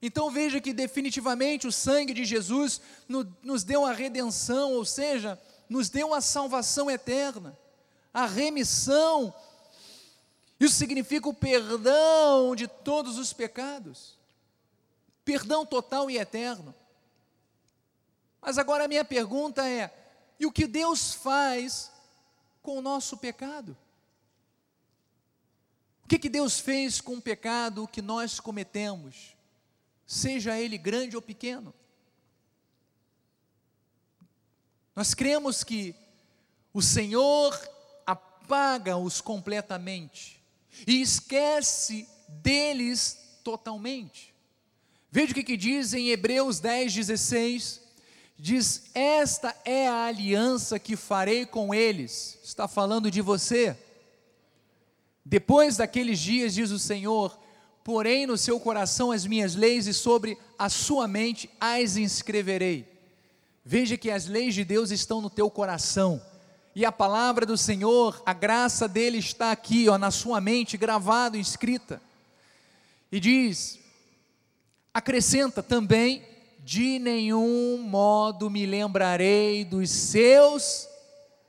[0.02, 2.82] Então veja que definitivamente o sangue de Jesus
[3.42, 7.58] nos deu a redenção, ou seja, nos deu a salvação eterna,
[8.14, 9.34] a remissão.
[10.60, 14.18] Isso significa o perdão de todos os pecados,
[15.24, 16.76] perdão total e eterno.
[18.42, 19.90] Mas agora a minha pergunta é:
[20.38, 21.96] e o que Deus faz
[22.68, 23.78] com o nosso pecado?
[26.04, 29.38] O que, que Deus fez com o pecado que nós cometemos,
[30.06, 31.74] seja ele grande ou pequeno?
[34.94, 35.96] Nós cremos que
[36.74, 37.58] o Senhor
[38.06, 40.44] apaga-os completamente
[40.86, 44.36] e esquece deles totalmente.
[45.10, 47.87] Veja o que, que diz em Hebreus 10, 16:
[48.38, 52.40] diz: Esta é a aliança que farei com eles.
[52.44, 53.76] Está falando de você.
[55.26, 57.38] Depois daqueles dias, diz o Senhor,
[57.84, 62.88] porém no seu coração as minhas leis e sobre a sua mente as inscreverei.
[63.66, 66.22] Veja que as leis de Deus estão no teu coração.
[66.74, 71.36] E a palavra do Senhor, a graça dele está aqui, ó, na sua mente, gravado,
[71.36, 72.00] escrita.
[73.12, 73.80] E diz:
[74.94, 76.24] acrescenta também:
[76.68, 80.90] de nenhum modo me lembrarei dos seus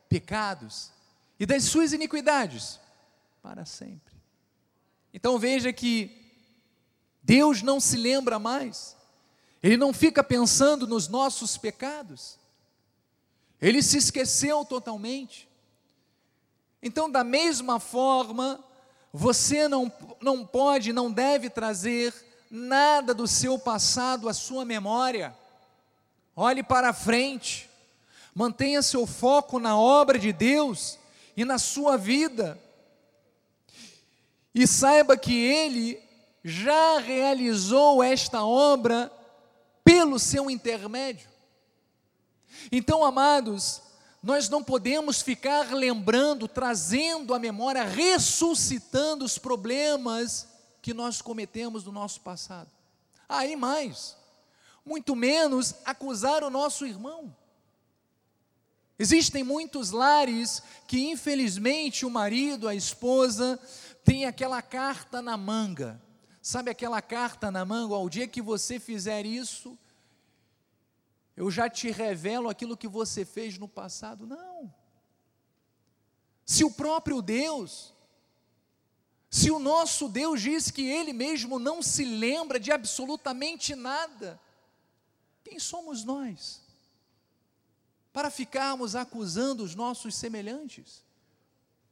[0.09, 0.93] pecados
[1.41, 2.79] e das suas iniquidades
[3.43, 4.15] para sempre.
[5.13, 6.17] Então veja que
[7.21, 8.97] Deus não se lembra mais
[9.63, 12.39] ele não fica pensando nos nossos pecados.
[13.61, 15.49] Ele se esqueceu totalmente.
[16.81, 18.63] Então, da mesma forma,
[19.13, 22.15] você não, não pode, não deve trazer
[22.51, 25.37] nada do seu passado à sua memória.
[26.35, 27.69] Olhe para frente,
[28.35, 30.99] mantenha seu foco na obra de Deus
[31.37, 32.59] e na sua vida.
[34.55, 36.01] E saiba que Ele
[36.45, 39.13] já realizou esta obra
[39.85, 41.29] pelo seu intermédio.
[42.73, 43.83] Então, amados,
[44.23, 50.47] nós não podemos ficar lembrando, trazendo à memória, ressuscitando os problemas
[50.81, 52.71] que nós cometemos no nosso passado.
[53.29, 54.17] Aí mais,
[54.85, 57.35] muito menos acusar o nosso irmão.
[58.99, 63.61] Existem muitos lares que, infelizmente, o marido, a esposa,
[64.05, 66.01] tem aquela carta na manga.
[66.43, 67.95] Sabe aquela carta na manga?
[67.95, 69.79] Ao dia que você fizer isso,
[71.37, 74.27] eu já te revelo aquilo que você fez no passado.
[74.27, 74.75] Não.
[76.45, 77.95] Se o próprio Deus,
[79.31, 84.41] se o nosso Deus diz que Ele mesmo não se lembra de absolutamente nada,
[85.45, 86.63] quem somos nós?
[88.13, 91.05] Para ficarmos acusando os nossos semelhantes?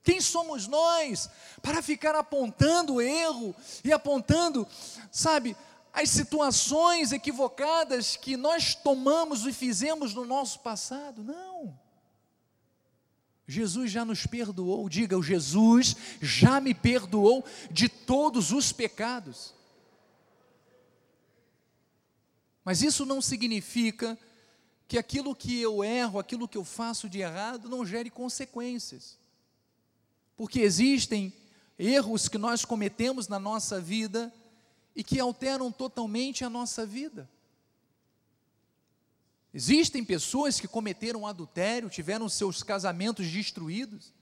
[0.03, 1.29] Quem somos nós
[1.61, 4.67] para ficar apontando o erro e apontando,
[5.11, 5.57] sabe,
[5.93, 11.25] as situações equivocadas que nós tomamos e fizemos no nosso passado?
[11.25, 11.77] Não.
[13.47, 19.55] Jesus já nos perdoou, diga, o Jesus já me perdoou de todos os pecados.
[22.65, 24.19] Mas isso não significa
[24.89, 29.19] que aquilo que eu erro, aquilo que eu faço de errado, não gere consequências
[30.37, 31.33] porque existem
[31.79, 34.33] erros que nós cometemos na nossa vida
[34.95, 37.29] e que alteram totalmente a nossa vida.
[39.57, 44.13] Existem pessoas que cometeram adultério, tiveram seus casamentos destruídos,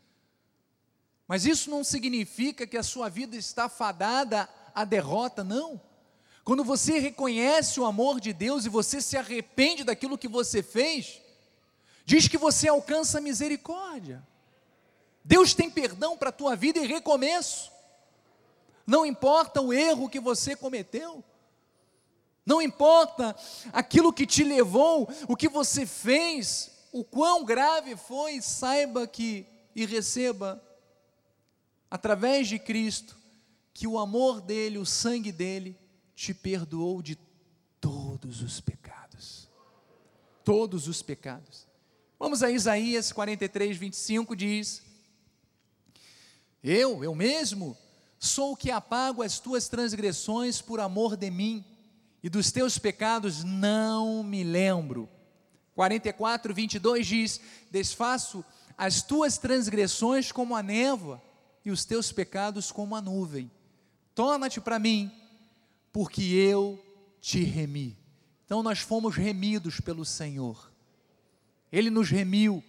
[1.27, 5.81] mas isso não significa que a sua vida está fadada à derrota, não.
[6.45, 11.21] Quando você reconhece o amor de Deus e você se arrepende daquilo que você fez,
[12.07, 14.25] diz que você alcança misericórdia.
[15.25, 17.73] Deus tem perdão para a tua vida e recomeço.
[18.87, 21.25] Não importa o erro que você cometeu.
[22.45, 23.35] Não importa
[23.73, 29.85] aquilo que te levou, o que você fez, o quão grave foi, saiba que e
[29.85, 30.63] receba
[31.91, 33.17] através de Cristo
[33.73, 35.77] que o amor dele, o sangue dele
[36.15, 37.19] te perdoou de
[37.81, 39.49] todos os pecados.
[40.45, 41.67] Todos os pecados.
[42.19, 44.83] Vamos a Isaías 43, 25, diz:
[46.63, 47.77] Eu, eu mesmo,
[48.19, 51.65] sou o que apago as tuas transgressões por amor de mim,
[52.25, 55.07] e dos teus pecados não me lembro.
[55.75, 58.43] 44, 22 diz: Desfaço
[58.79, 61.23] as tuas transgressões como a névoa,
[61.63, 63.51] e os teus pecados como a nuvem.
[64.15, 65.13] Torna-te para mim
[65.93, 66.83] porque eu
[67.21, 67.99] te remi.
[68.47, 70.73] Então nós fomos remidos pelo Senhor.
[71.71, 72.65] Ele nos remiu,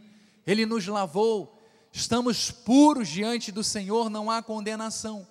[0.45, 1.66] ele nos lavou.
[1.93, 5.26] Estamos puros diante do Senhor, não há condenação.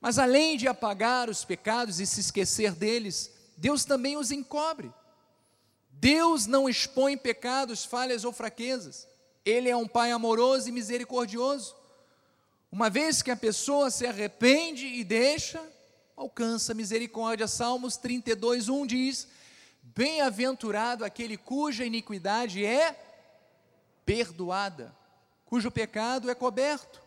[0.00, 4.90] Mas além de apagar os pecados e se esquecer deles, Deus também os encobre.
[5.90, 9.06] Deus não expõe pecados, falhas ou fraquezas.
[9.44, 11.76] Ele é um Pai amoroso e misericordioso.
[12.72, 15.62] Uma vez que a pessoa se arrepende e deixa,
[16.16, 17.46] alcança misericórdia.
[17.46, 19.28] Salmos 32, 1 diz:
[19.82, 22.98] Bem-aventurado aquele cuja iniquidade é
[24.06, 24.96] perdoada,
[25.44, 27.02] cujo pecado é coberto.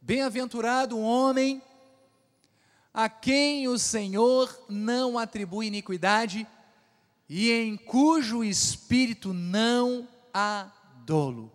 [0.00, 1.60] Bem-aventurado o homem
[2.94, 6.46] a quem o Senhor não atribui iniquidade
[7.28, 10.70] e em cujo espírito não há
[11.04, 11.50] dolo.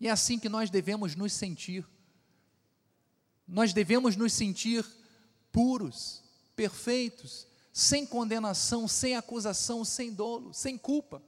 [0.00, 1.86] E é assim que nós devemos nos sentir.
[3.46, 4.84] Nós devemos nos sentir
[5.52, 6.24] puros,
[6.56, 11.22] perfeitos, sem condenação, sem acusação, sem dolo, sem culpa.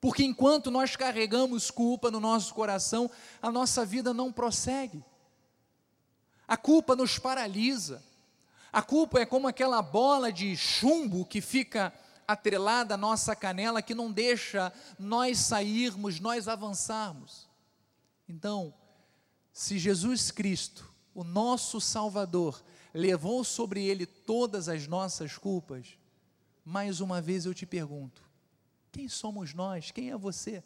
[0.00, 3.10] Porque enquanto nós carregamos culpa no nosso coração,
[3.42, 5.04] a nossa vida não prossegue.
[6.48, 8.02] A culpa nos paralisa.
[8.72, 11.92] A culpa é como aquela bola de chumbo que fica
[12.26, 17.48] atrelada à nossa canela, que não deixa nós sairmos, nós avançarmos.
[18.26, 18.74] Então,
[19.52, 22.62] se Jesus Cristo, o nosso Salvador,
[22.94, 25.98] levou sobre ele todas as nossas culpas,
[26.64, 28.22] mais uma vez eu te pergunto:
[28.92, 29.90] quem somos nós?
[29.90, 30.62] Quem é você?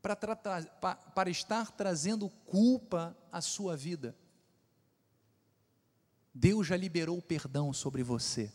[0.00, 0.16] Para,
[1.14, 4.14] para estar trazendo culpa à sua vida.
[6.40, 8.52] Deus já liberou o perdão sobre você.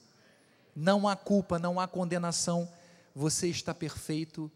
[0.73, 2.71] Não há culpa, não há condenação.
[3.13, 4.49] Você está perfeito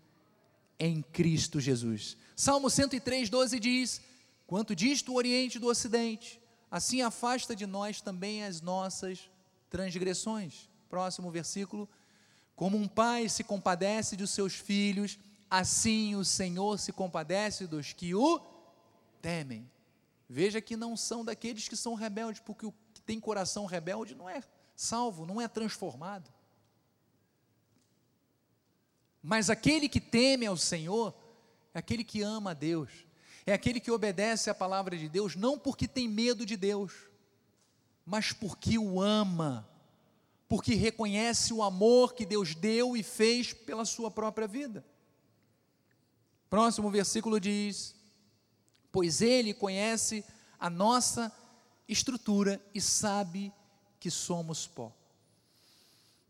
[0.80, 2.15] em Cristo Jesus.
[2.38, 4.01] Salmo 103, 12 diz:
[4.47, 6.39] Quanto disto o Oriente do Ocidente,
[6.71, 9.30] assim afasta de nós também as nossas
[9.69, 10.69] transgressões.
[10.89, 11.88] Próximo versículo.
[12.55, 15.19] Como um pai se compadece dos seus filhos,
[15.49, 18.39] assim o Senhor se compadece dos que o
[19.21, 19.69] temem.
[20.30, 22.73] Veja que não são daqueles que são rebeldes, porque o
[23.08, 24.43] tem coração rebelde não é
[24.76, 26.32] salvo, não é transformado.
[29.24, 31.18] Mas aquele que teme ao Senhor
[31.74, 33.08] é aquele que ama a Deus
[33.47, 36.91] é aquele que obedece à palavra de Deus não porque tem medo de Deus,
[38.05, 39.66] mas porque o ama,
[40.49, 44.86] porque reconhece o amor que Deus deu e fez pela sua própria vida.
[46.49, 47.95] Próximo versículo diz:
[48.91, 50.26] Pois Ele conhece
[50.60, 51.32] a nossa
[51.88, 53.54] estrutura e sabe
[54.00, 54.92] que somos pó.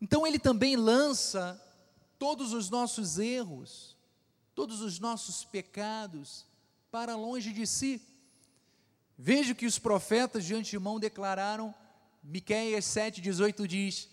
[0.02, 1.62] Então Ele também lança
[2.20, 3.96] todos os nossos erros,
[4.54, 6.46] todos os nossos pecados,
[6.92, 8.02] para longe de si.
[9.18, 11.74] Veja que os profetas de antemão declararam,
[12.24, 14.10] Miqueias 7,18 diz: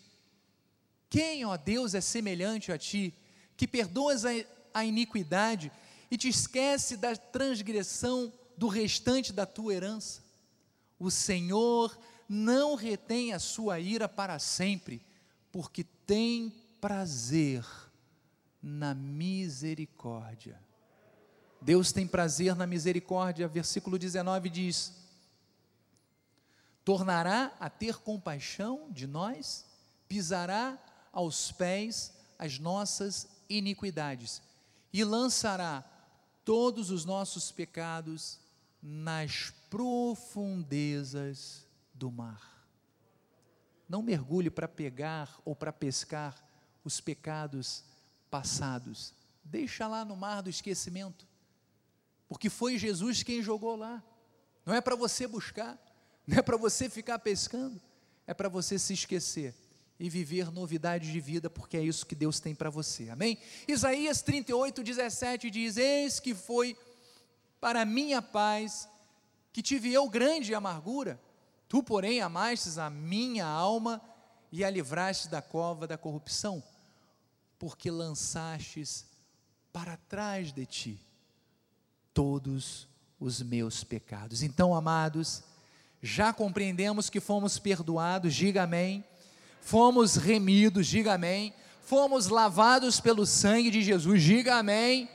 [1.10, 3.12] Quem, ó Deus, é semelhante a ti,
[3.56, 4.24] que perdoas
[4.72, 5.70] a iniquidade
[6.10, 10.23] e te esquece da transgressão do restante da tua herança?
[10.98, 15.02] O Senhor não retém a sua ira para sempre,
[15.52, 17.64] porque tem prazer
[18.62, 20.60] na misericórdia.
[21.60, 23.48] Deus tem prazer na misericórdia.
[23.48, 24.92] Versículo 19 diz:
[26.84, 29.64] Tornará a ter compaixão de nós,
[30.08, 30.78] pisará
[31.12, 34.42] aos pés as nossas iniquidades
[34.92, 35.84] e lançará
[36.44, 38.38] todos os nossos pecados
[38.82, 42.64] nas profundezas do mar.
[43.88, 46.40] Não mergulhe para pegar ou para pescar
[46.84, 47.82] os pecados
[48.30, 49.12] passados.
[49.42, 51.26] Deixa lá no mar do esquecimento.
[52.28, 54.00] Porque foi Jesus quem jogou lá.
[54.64, 55.76] Não é para você buscar,
[56.24, 57.82] não é para você ficar pescando,
[58.28, 59.56] é para você se esquecer
[59.98, 63.10] e viver novidade de vida, porque é isso que Deus tem para você.
[63.10, 63.38] Amém?
[63.66, 66.78] Isaías 38, 17 diz: Eis que foi
[67.60, 68.88] para minha paz
[69.54, 71.18] que tive eu grande amargura,
[71.68, 74.02] tu, porém, amastes a minha alma
[74.50, 76.60] e a livraste da cova da corrupção,
[77.56, 79.06] porque lançastes
[79.72, 81.00] para trás de ti
[82.12, 82.88] todos
[83.20, 84.42] os meus pecados.
[84.42, 85.44] Então, amados,
[86.02, 89.04] já compreendemos que fomos perdoados, diga amém.
[89.60, 91.54] Fomos remidos, diga amém.
[91.80, 95.08] Fomos lavados pelo sangue de Jesus, diga amém.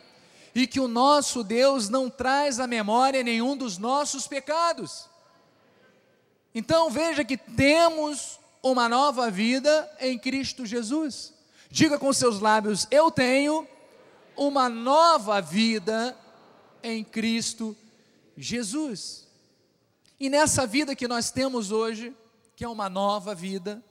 [0.53, 5.09] E que o nosso Deus não traz à memória nenhum dos nossos pecados.
[6.53, 11.33] Então veja que temos uma nova vida em Cristo Jesus.
[11.69, 13.67] Diga com seus lábios: Eu tenho
[14.35, 16.17] uma nova vida
[16.81, 17.75] em Cristo
[18.35, 19.27] Jesus.
[20.19, 22.15] E nessa vida que nós temos hoje,
[22.55, 23.83] que é uma nova vida,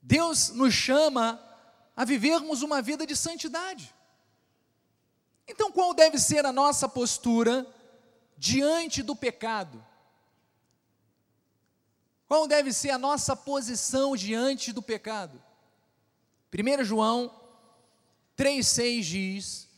[0.00, 1.40] Deus nos chama
[1.96, 3.94] a vivermos uma vida de santidade.
[5.52, 7.66] Então, qual deve ser a nossa postura
[8.38, 9.84] diante do pecado?
[12.26, 15.38] Qual deve ser a nossa posição diante do pecado?
[16.50, 17.30] 1 João
[18.34, 19.68] 3,6 diz: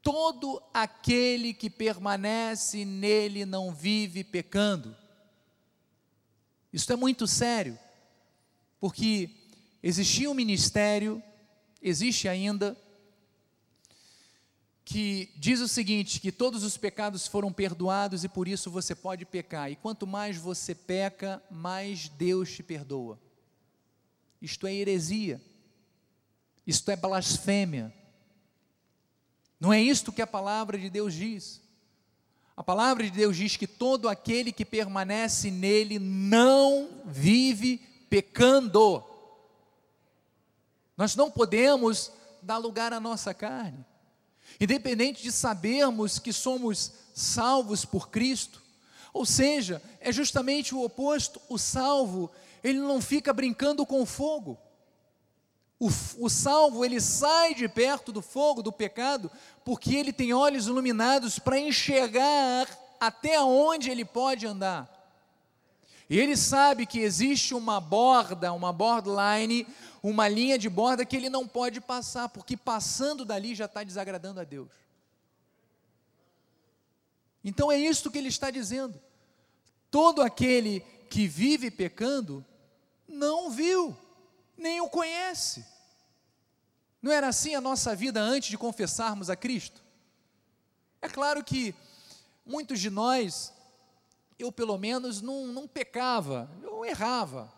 [0.00, 4.96] Todo aquele que permanece nele não vive pecando.
[6.72, 7.76] Isso é muito sério,
[8.78, 9.30] porque
[9.82, 11.20] existia um ministério,
[11.82, 12.80] existe ainda,
[14.86, 19.26] que diz o seguinte: que todos os pecados foram perdoados e por isso você pode
[19.26, 19.70] pecar.
[19.70, 23.18] E quanto mais você peca, mais Deus te perdoa.
[24.40, 25.42] Isto é heresia,
[26.64, 27.92] isto é blasfêmia.
[29.58, 31.60] Não é isto que a palavra de Deus diz.
[32.56, 37.78] A palavra de Deus diz que todo aquele que permanece nele não vive
[38.08, 39.02] pecando.
[40.96, 43.84] Nós não podemos dar lugar à nossa carne.
[44.60, 48.62] Independente de sabermos que somos salvos por Cristo,
[49.12, 52.30] ou seja, é justamente o oposto, o salvo,
[52.62, 54.58] ele não fica brincando com fogo.
[55.78, 55.88] O,
[56.18, 59.30] o, salvo, ele sai de perto do fogo, do pecado,
[59.64, 62.66] porque ele tem olhos iluminados para enxergar
[62.98, 64.90] até onde ele pode andar.
[66.08, 69.66] E ele sabe que existe uma borda, uma borderline,
[70.08, 74.38] uma linha de borda que ele não pode passar, porque passando dali já está desagradando
[74.38, 74.70] a Deus.
[77.42, 79.00] Então é isso que ele está dizendo.
[79.90, 80.80] Todo aquele
[81.10, 82.44] que vive pecando
[83.08, 83.96] não viu
[84.56, 85.66] nem o conhece.
[87.02, 89.82] Não era assim a nossa vida antes de confessarmos a Cristo?
[91.02, 91.74] É claro que
[92.44, 93.52] muitos de nós,
[94.38, 97.52] eu pelo menos não, não pecava, eu errava,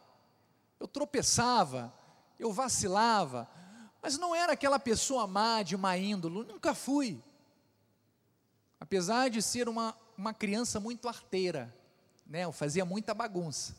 [0.81, 1.93] eu tropeçava,
[2.39, 3.49] eu vacilava,
[4.01, 7.23] mas não era aquela pessoa má, de má índole, nunca fui.
[8.79, 11.75] Apesar de ser uma, uma criança muito arteira,
[12.27, 13.75] né, eu fazia muita bagunça.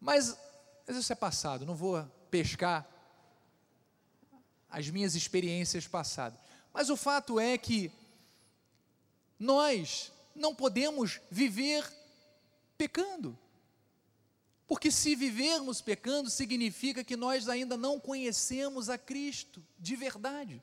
[0.00, 0.36] Mas
[0.90, 2.02] mas isso é passado, não vou
[2.32, 2.84] pescar
[4.68, 6.40] as minhas experiências passadas.
[6.74, 7.92] Mas o fato é que
[9.38, 11.88] nós não podemos viver
[12.76, 13.38] pecando.
[14.70, 20.62] Porque se vivermos pecando, significa que nós ainda não conhecemos a Cristo de verdade.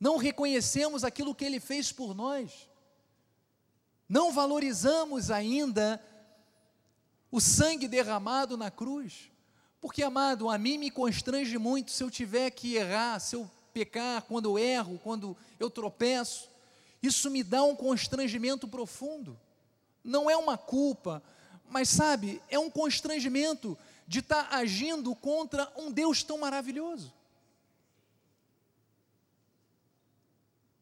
[0.00, 2.68] Não reconhecemos aquilo que Ele fez por nós.
[4.08, 6.04] Não valorizamos ainda
[7.30, 9.30] o sangue derramado na cruz.
[9.80, 14.22] Porque, amado, a mim me constrange muito se eu tiver que errar, se eu pecar,
[14.22, 16.50] quando eu erro, quando eu tropeço.
[17.00, 19.38] Isso me dá um constrangimento profundo.
[20.02, 21.22] Não é uma culpa,
[21.70, 27.12] mas sabe, é um constrangimento de estar agindo contra um Deus tão maravilhoso.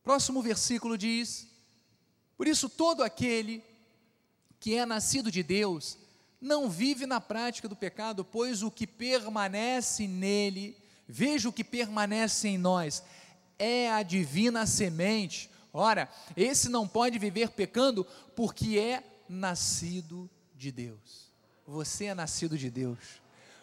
[0.02, 1.48] Próximo versículo diz:
[2.36, 3.64] Por isso, todo aquele
[4.60, 5.98] que é nascido de Deus
[6.40, 10.76] não vive na prática do pecado, pois o que permanece nele,
[11.08, 13.02] veja o que permanece em nós,
[13.58, 15.50] é a divina semente.
[15.72, 18.06] Ora, esse não pode viver pecando
[18.36, 21.30] porque é nascido de Deus.
[21.66, 22.98] Você é nascido de Deus.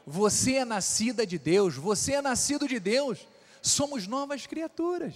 [0.05, 1.75] Você é nascida de Deus.
[1.75, 3.27] Você é nascido de Deus.
[3.61, 5.15] Somos novas criaturas.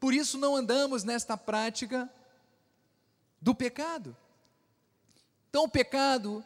[0.00, 2.10] Por isso não andamos nesta prática
[3.40, 4.16] do pecado.
[5.50, 6.44] Então, o pecado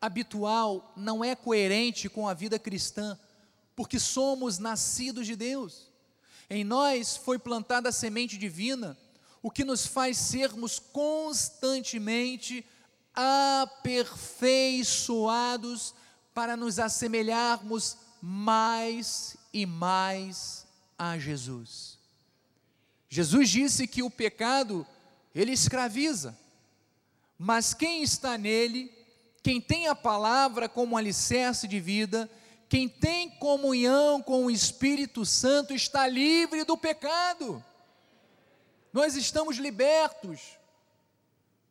[0.00, 3.18] habitual não é coerente com a vida cristã,
[3.74, 5.88] porque somos nascidos de Deus.
[6.50, 8.96] Em nós foi plantada a semente divina,
[9.42, 12.64] o que nos faz sermos constantemente
[13.20, 15.92] aperfeiçoados
[16.32, 20.64] para nos assemelharmos mais e mais
[20.96, 21.98] a Jesus.
[23.08, 24.86] Jesus disse que o pecado
[25.34, 26.38] ele escraviza,
[27.36, 28.96] mas quem está nele,
[29.42, 32.30] quem tem a palavra como alicerce de vida,
[32.68, 37.64] quem tem comunhão com o Espírito Santo está livre do pecado.
[38.92, 40.56] Nós estamos libertos,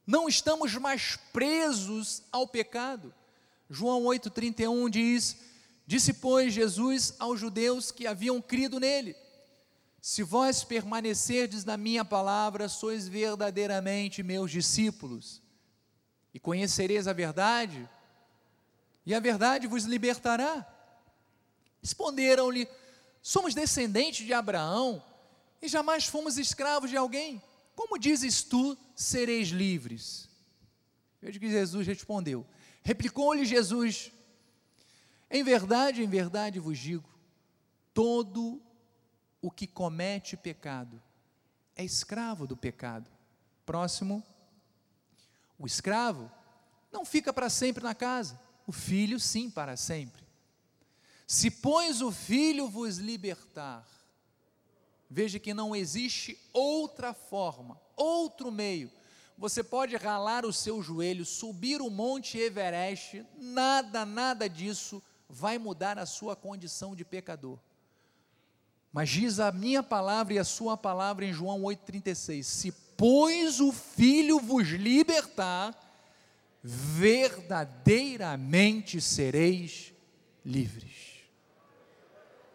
[0.08, 3.14] não estamos mais presos ao pecado.
[3.70, 5.36] João 8,31 diz:
[5.86, 9.14] Disse, pois, Jesus aos judeus que haviam crido nele:
[10.02, 15.42] Se vós permanecerdes na minha palavra, sois verdadeiramente meus discípulos,
[16.34, 17.88] e conhecereis a verdade,
[19.06, 20.66] e a verdade vos libertará.
[21.82, 22.66] Responderam-lhe:
[23.22, 25.04] Somos descendentes de Abraão
[25.62, 27.44] e jamais fomos escravos de alguém.
[27.76, 30.28] Como dizes tu, sereis livres?
[31.22, 32.46] Veja que Jesus respondeu.
[32.84, 34.12] Replicou-lhe Jesus:
[35.30, 37.10] em verdade, em verdade vos digo:
[37.94, 38.62] todo
[39.42, 41.02] o que comete pecado
[41.76, 43.10] é escravo do pecado.
[43.66, 44.24] Próximo,
[45.60, 46.32] o escravo
[46.92, 50.26] não fica para sempre na casa, o filho sim para sempre.
[51.28, 53.86] Se, pois, o filho vos libertar,
[55.10, 58.90] veja que não existe outra forma, outro meio.
[59.38, 66.00] Você pode ralar o seu joelho, subir o Monte Everest, nada, nada disso vai mudar
[66.00, 67.60] a sua condição de pecador.
[68.92, 73.72] Mas diz a minha palavra e a sua palavra em João 8,36: Se, pois, o
[73.72, 75.76] Filho vos libertar,
[76.64, 79.94] verdadeiramente sereis
[80.44, 81.22] livres.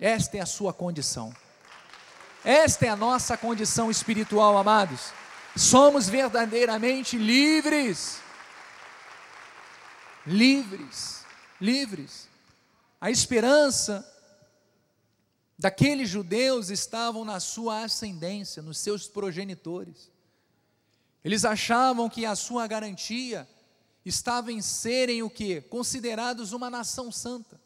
[0.00, 1.32] Esta é a sua condição.
[2.44, 5.12] Esta é a nossa condição espiritual, amados.
[5.56, 8.20] Somos verdadeiramente livres.
[10.26, 11.24] Livres,
[11.60, 12.28] livres.
[13.00, 14.08] A esperança
[15.58, 20.10] daqueles judeus estavam na sua ascendência, nos seus progenitores.
[21.24, 23.48] Eles achavam que a sua garantia
[24.04, 25.60] estava em serem o que?
[25.60, 27.60] Considerados uma nação santa.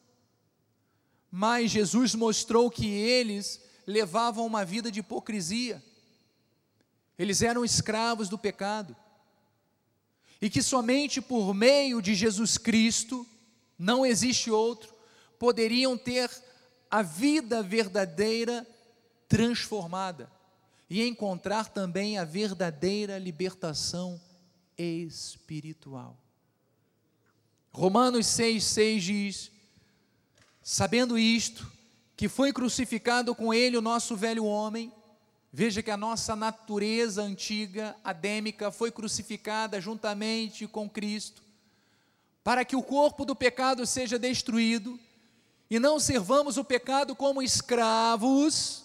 [1.30, 5.82] Mas Jesus mostrou que eles levavam uma vida de hipocrisia.
[7.18, 8.94] Eles eram escravos do pecado.
[10.40, 13.26] E que somente por meio de Jesus Cristo,
[13.78, 14.94] não existe outro,
[15.38, 16.30] poderiam ter
[16.90, 18.66] a vida verdadeira
[19.28, 20.30] transformada
[20.88, 24.20] e encontrar também a verdadeira libertação
[24.78, 26.16] espiritual.
[27.72, 29.50] Romanos 6,6 diz:
[30.62, 31.70] Sabendo isto,
[32.16, 34.92] que foi crucificado com ele o nosso velho homem,
[35.57, 41.40] veja que a nossa natureza antiga, adêmica, foi crucificada juntamente com Cristo,
[42.44, 45.00] para que o corpo do pecado seja destruído
[45.70, 48.84] e não servamos o pecado como escravos,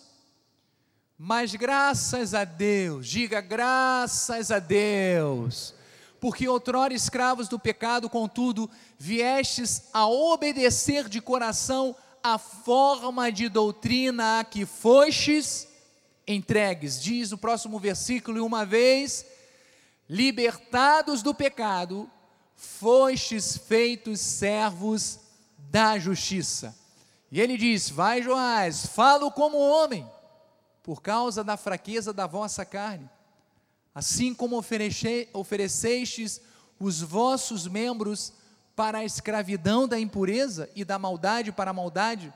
[1.18, 5.74] mas graças a Deus, diga graças a Deus,
[6.22, 11.94] porque outrora escravos do pecado, contudo, viestes a obedecer de coração
[12.24, 15.68] a forma de doutrina a que fostes
[16.28, 17.02] entregues.
[17.02, 19.26] Diz o próximo versículo, e uma vez
[20.10, 22.10] libertados do pecado,
[22.56, 25.20] fostes feitos servos
[25.58, 26.76] da justiça.
[27.32, 30.10] E ele diz: Vai, Joás, falo como homem,
[30.84, 33.10] por causa da fraqueza da vossa carne.
[33.94, 34.64] Assim como
[35.34, 36.42] oferecestes
[36.80, 38.34] os vossos membros
[38.76, 42.34] para a escravidão da impureza e da maldade para a maldade,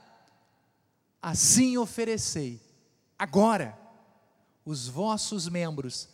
[1.20, 2.65] assim oferecei
[3.18, 3.78] agora
[4.64, 6.08] os vossos membros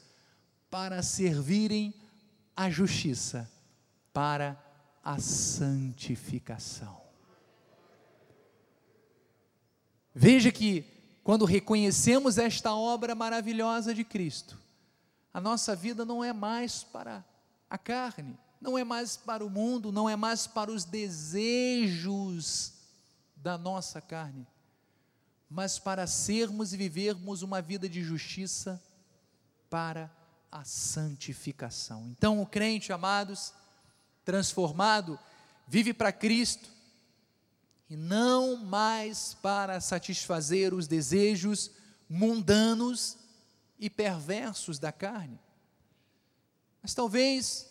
[0.71, 1.95] para servirem
[2.57, 3.51] a justiça,
[4.13, 4.63] para
[5.03, 7.01] a santificação.
[10.15, 10.85] Veja que
[11.25, 14.59] quando reconhecemos esta obra maravilhosa de Cristo,
[15.33, 17.25] a nossa vida não é mais para
[17.71, 22.75] a carne, não é mais para o mundo, não é mais para os desejos
[23.35, 24.47] da nossa carne,
[25.53, 28.83] mas para sermos e vivermos uma vida de justiça
[29.69, 30.11] para
[30.51, 32.09] a santificação.
[32.09, 33.53] Então, o crente, amados,
[34.25, 35.19] transformado,
[35.69, 36.71] vive para Cristo,
[37.91, 41.71] e não mais para satisfazer os desejos
[42.09, 43.19] mundanos
[43.79, 45.39] e perversos da carne.
[46.81, 47.69] Mas talvez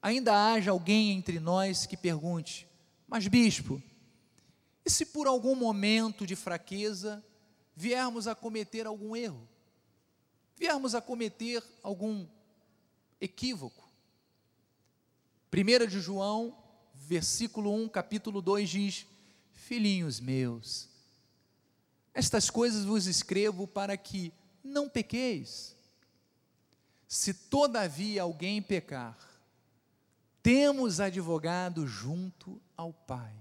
[0.00, 2.68] ainda haja alguém entre nós que pergunte:
[3.08, 3.82] Mas, bispo,
[4.84, 7.24] E se por algum momento de fraqueza
[7.74, 9.48] viermos a cometer algum erro,
[10.56, 12.26] viermos a cometer algum
[13.20, 13.88] equívoco?
[15.52, 16.56] 1 de João,
[16.94, 19.06] versículo 1, capítulo 2 diz:
[19.52, 20.88] Filhinhos meus,
[22.14, 25.76] estas coisas vos escrevo para que não pequeis.
[27.06, 29.18] Se todavia alguém pecar,
[30.42, 33.34] temos advogado junto ao Pai,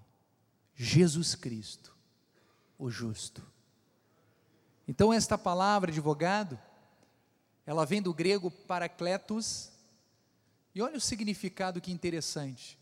[0.84, 1.95] Jesus Cristo,
[2.79, 3.45] o justo.
[4.88, 6.59] Então, esta palavra advogado,
[7.67, 9.71] ela vem do grego paracletos,
[10.73, 12.79] e olha o significado que interessante.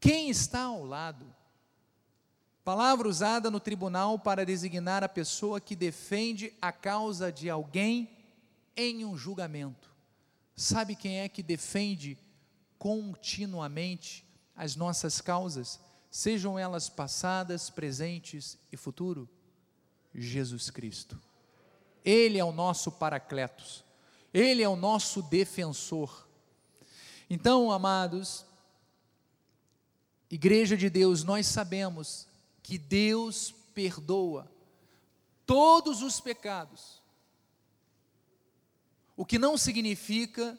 [0.00, 1.26] Quem está ao lado?
[2.64, 8.08] Palavra usada no tribunal para designar a pessoa que defende a causa de alguém
[8.74, 9.90] em um julgamento.
[10.56, 12.16] Sabe quem é que defende
[12.78, 14.24] continuamente
[14.56, 15.78] as nossas causas,
[16.12, 19.26] sejam elas passadas, presentes e futuro?
[20.14, 21.18] Jesus Cristo.
[22.04, 23.82] Ele é o nosso Paracletos.
[24.32, 26.28] Ele é o nosso defensor.
[27.30, 28.44] Então, amados,
[30.30, 32.26] Igreja de Deus, nós sabemos
[32.62, 34.50] que Deus perdoa
[35.46, 37.00] todos os pecados.
[39.16, 40.58] O que não significa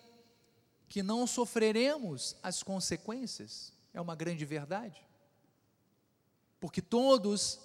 [0.90, 5.13] que não sofreremos as consequências, é uma grande verdade.
[6.64, 7.60] Porque todos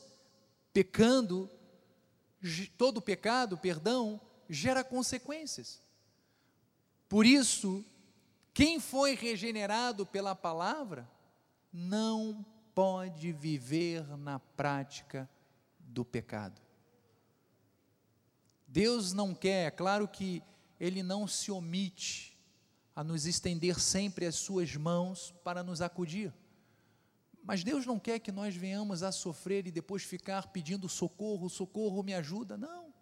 [0.72, 1.48] pecando,
[2.76, 5.80] todo pecado, perdão, gera consequências.
[7.08, 7.84] Por isso,
[8.52, 11.08] quem foi regenerado pela palavra
[11.72, 12.44] não
[12.74, 15.30] pode viver na prática
[15.78, 16.60] do pecado.
[18.66, 20.42] Deus não quer, é claro que
[20.80, 22.36] Ele não se omite
[22.96, 26.34] a nos estender sempre as Suas mãos para nos acudir.
[27.48, 32.02] Mas Deus não quer que nós venhamos a sofrer e depois ficar pedindo socorro, socorro,
[32.02, 32.58] me ajuda.
[32.58, 32.92] Não.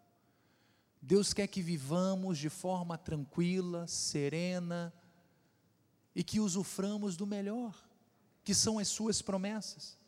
[1.03, 4.95] Deus quer que vivamos de forma tranquila, serena
[6.15, 7.75] e que usuframos do melhor
[8.45, 9.99] que são as suas promessas.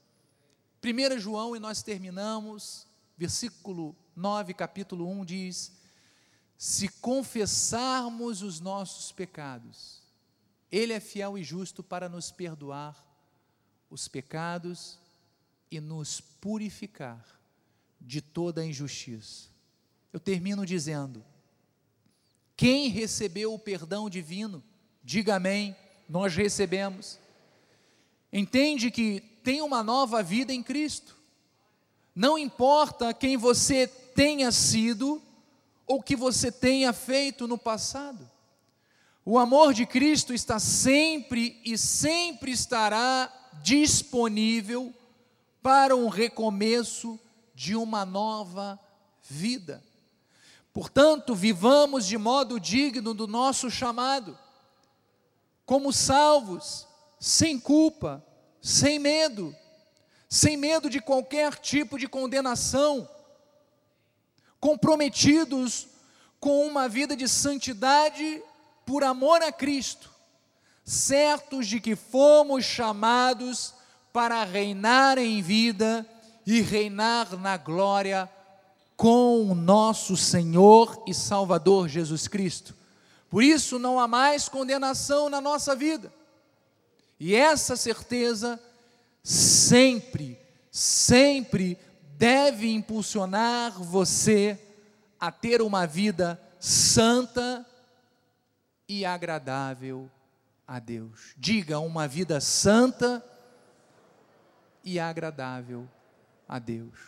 [0.84, 2.86] 1 João, e nós terminamos,
[3.16, 5.72] versículo 9, capítulo 1 diz:
[6.56, 10.00] Se confessarmos os nossos pecados,
[10.70, 13.07] Ele é fiel e justo para nos perdoar
[13.90, 14.98] os pecados
[15.70, 17.24] e nos purificar
[18.00, 19.48] de toda a injustiça.
[20.12, 21.24] Eu termino dizendo:
[22.56, 24.62] quem recebeu o perdão divino,
[25.02, 25.76] diga amém,
[26.08, 27.18] nós recebemos
[28.32, 31.16] entende que tem uma nova vida em Cristo.
[32.14, 35.22] Não importa quem você tenha sido
[35.86, 38.28] ou que você tenha feito no passado.
[39.24, 43.32] O amor de Cristo está sempre e sempre estará
[43.62, 44.94] disponível
[45.62, 47.18] para um recomeço
[47.54, 48.78] de uma nova
[49.22, 49.82] vida.
[50.72, 54.38] Portanto, vivamos de modo digno do nosso chamado,
[55.66, 56.86] como salvos,
[57.18, 58.24] sem culpa,
[58.62, 59.54] sem medo,
[60.28, 63.08] sem medo de qualquer tipo de condenação,
[64.60, 65.88] comprometidos
[66.38, 68.42] com uma vida de santidade
[68.86, 70.10] por amor a Cristo,
[70.88, 73.74] certos de que fomos chamados
[74.10, 76.06] para reinar em vida
[76.46, 78.26] e reinar na glória
[78.96, 82.74] com o nosso Senhor e Salvador Jesus Cristo.
[83.28, 86.10] Por isso não há mais condenação na nossa vida.
[87.20, 88.58] E essa certeza
[89.22, 90.38] sempre,
[90.72, 91.76] sempre
[92.16, 94.58] deve impulsionar você
[95.20, 97.66] a ter uma vida santa
[98.88, 100.10] e agradável
[100.68, 101.34] a Deus.
[101.38, 103.24] Diga uma vida santa
[104.84, 105.88] e agradável
[106.46, 106.98] a Deus.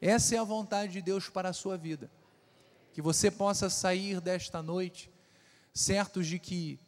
[0.00, 2.10] Essa é a vontade de Deus para a sua vida.
[2.92, 5.10] Que você possa sair desta noite
[5.72, 6.78] certos de que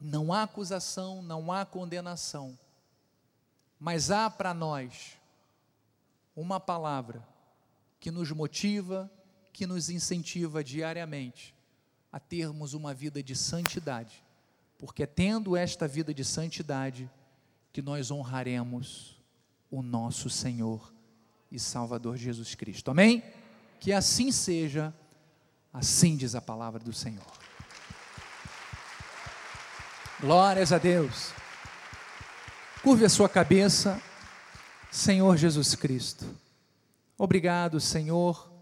[0.00, 2.58] não há acusação, não há condenação,
[3.78, 5.18] mas há para nós
[6.36, 7.26] uma palavra
[8.00, 9.10] que nos motiva,
[9.52, 11.54] que nos incentiva diariamente
[12.12, 14.22] a termos uma vida de santidade,
[14.78, 17.10] porque é tendo esta vida de santidade
[17.72, 19.16] que nós honraremos
[19.70, 20.92] o nosso Senhor
[21.50, 22.90] e Salvador Jesus Cristo.
[22.90, 23.22] Amém?
[23.80, 24.94] Que assim seja,
[25.72, 27.24] assim diz a palavra do Senhor.
[30.20, 31.32] Glórias a Deus.
[32.82, 34.00] Curve a sua cabeça,
[34.90, 36.26] Senhor Jesus Cristo.
[37.16, 38.52] Obrigado, Senhor,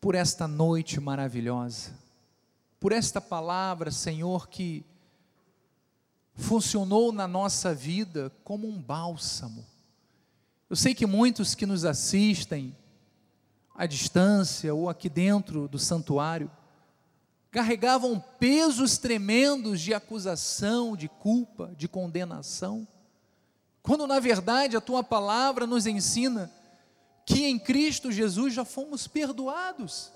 [0.00, 1.92] por esta noite maravilhosa,
[2.78, 4.84] por esta palavra, Senhor, que
[6.34, 9.64] funcionou na nossa vida como um bálsamo,
[10.68, 12.76] Eu sei que muitos que nos assistem
[13.72, 16.50] à distância ou aqui dentro do santuário
[17.52, 22.86] carregavam pesos tremendos de acusação, de culpa, de condenação,
[23.80, 26.52] quando na verdade a tua palavra nos ensina
[27.24, 30.12] que em Cristo Jesus já fomos perdoados.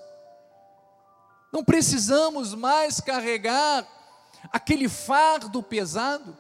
[1.52, 3.86] Não precisamos mais carregar
[4.52, 6.36] aquele fardo pesado,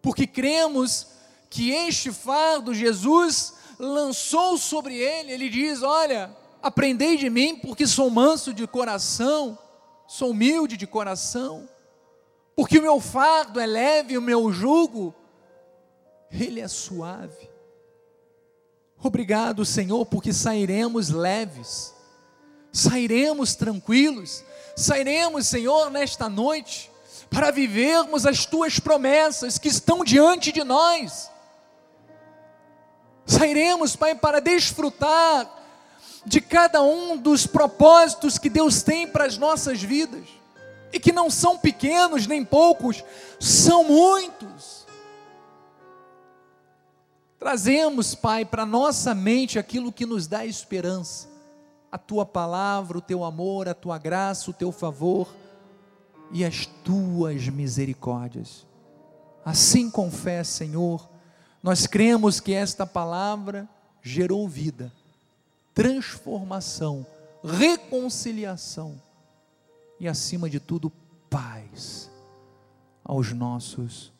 [0.00, 1.08] porque cremos
[1.50, 5.32] que este fardo Jesus lançou sobre ele.
[5.32, 9.58] Ele diz: Olha, aprendei de mim, porque sou manso de coração,
[10.06, 11.68] sou humilde de coração,
[12.56, 15.14] porque o meu fardo é leve, o meu jugo,
[16.30, 17.50] ele é suave.
[19.02, 21.91] Obrigado, Senhor, porque sairemos leves,
[22.72, 24.42] sairemos tranquilos,
[24.74, 26.90] sairemos, Senhor, nesta noite,
[27.28, 31.30] para vivermos as tuas promessas que estão diante de nós.
[33.26, 35.48] Sairemos, Pai, para desfrutar
[36.24, 40.24] de cada um dos propósitos que Deus tem para as nossas vidas,
[40.92, 43.02] e que não são pequenos nem poucos,
[43.40, 44.86] são muitos.
[47.38, 51.31] Trazemos, Pai, para nossa mente aquilo que nos dá esperança,
[51.92, 55.28] a tua palavra, o teu amor, a tua graça, o teu favor
[56.30, 58.66] e as tuas misericórdias.
[59.44, 61.06] Assim com fé, Senhor,
[61.62, 63.68] nós cremos que esta palavra
[64.02, 64.90] gerou vida
[65.74, 67.06] transformação,
[67.42, 69.00] reconciliação
[69.98, 70.92] e, acima de tudo,
[71.30, 72.10] paz
[73.02, 74.12] aos nossos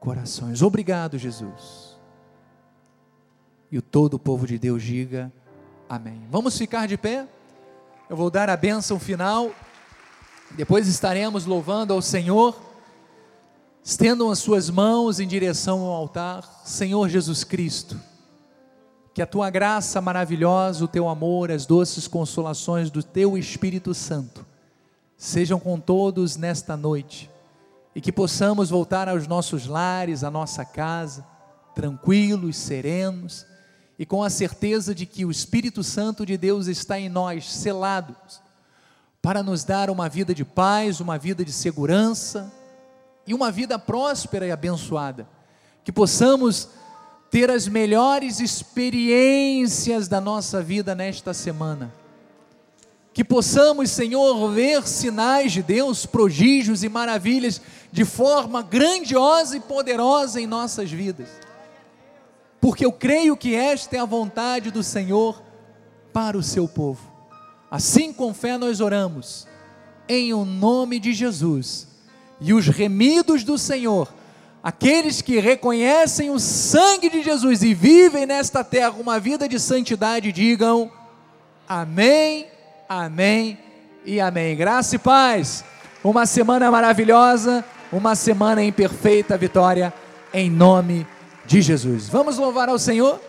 [0.00, 0.62] corações.
[0.62, 1.98] Obrigado, Jesus.
[3.70, 5.30] E o todo o povo de Deus diga
[5.94, 6.26] amém.
[6.30, 7.28] Vamos ficar de pé?
[8.08, 9.50] Eu vou dar a bênção final.
[10.52, 12.58] Depois estaremos louvando ao Senhor.
[13.84, 16.62] Estendam as suas mãos em direção ao altar.
[16.64, 18.00] Senhor Jesus Cristo
[19.14, 24.46] que a tua graça maravilhosa, o teu amor, as doces consolações do teu Espírito Santo
[25.18, 27.30] sejam com todos nesta noite
[27.94, 31.26] e que possamos voltar aos nossos lares, à nossa casa,
[31.74, 33.44] tranquilos, serenos
[34.02, 38.42] e com a certeza de que o Espírito Santo de Deus está em nós, selados,
[39.22, 42.52] para nos dar uma vida de paz, uma vida de segurança
[43.24, 45.24] e uma vida próspera e abençoada.
[45.84, 46.68] Que possamos
[47.30, 51.94] ter as melhores experiências da nossa vida nesta semana.
[53.14, 57.60] Que possamos, Senhor, ver sinais de Deus, prodígios e maravilhas
[57.92, 61.28] de forma grandiosa e poderosa em nossas vidas.
[62.62, 65.42] Porque eu creio que esta é a vontade do Senhor
[66.14, 67.12] para o seu povo.
[67.70, 69.46] Assim com fé nós oramos,
[70.08, 71.86] em o nome de Jesus.
[72.40, 74.08] E os remidos do Senhor
[74.62, 80.30] Aqueles que reconhecem o sangue de Jesus e vivem nesta terra uma vida de santidade,
[80.30, 80.88] digam
[81.68, 82.46] amém,
[82.88, 83.58] amém
[84.06, 84.56] e amém.
[84.56, 85.64] Graça e paz.
[86.04, 89.92] Uma semana maravilhosa, uma semana em perfeita vitória,
[90.32, 91.04] em nome
[91.44, 92.08] de Jesus.
[92.08, 93.20] Vamos louvar ao Senhor?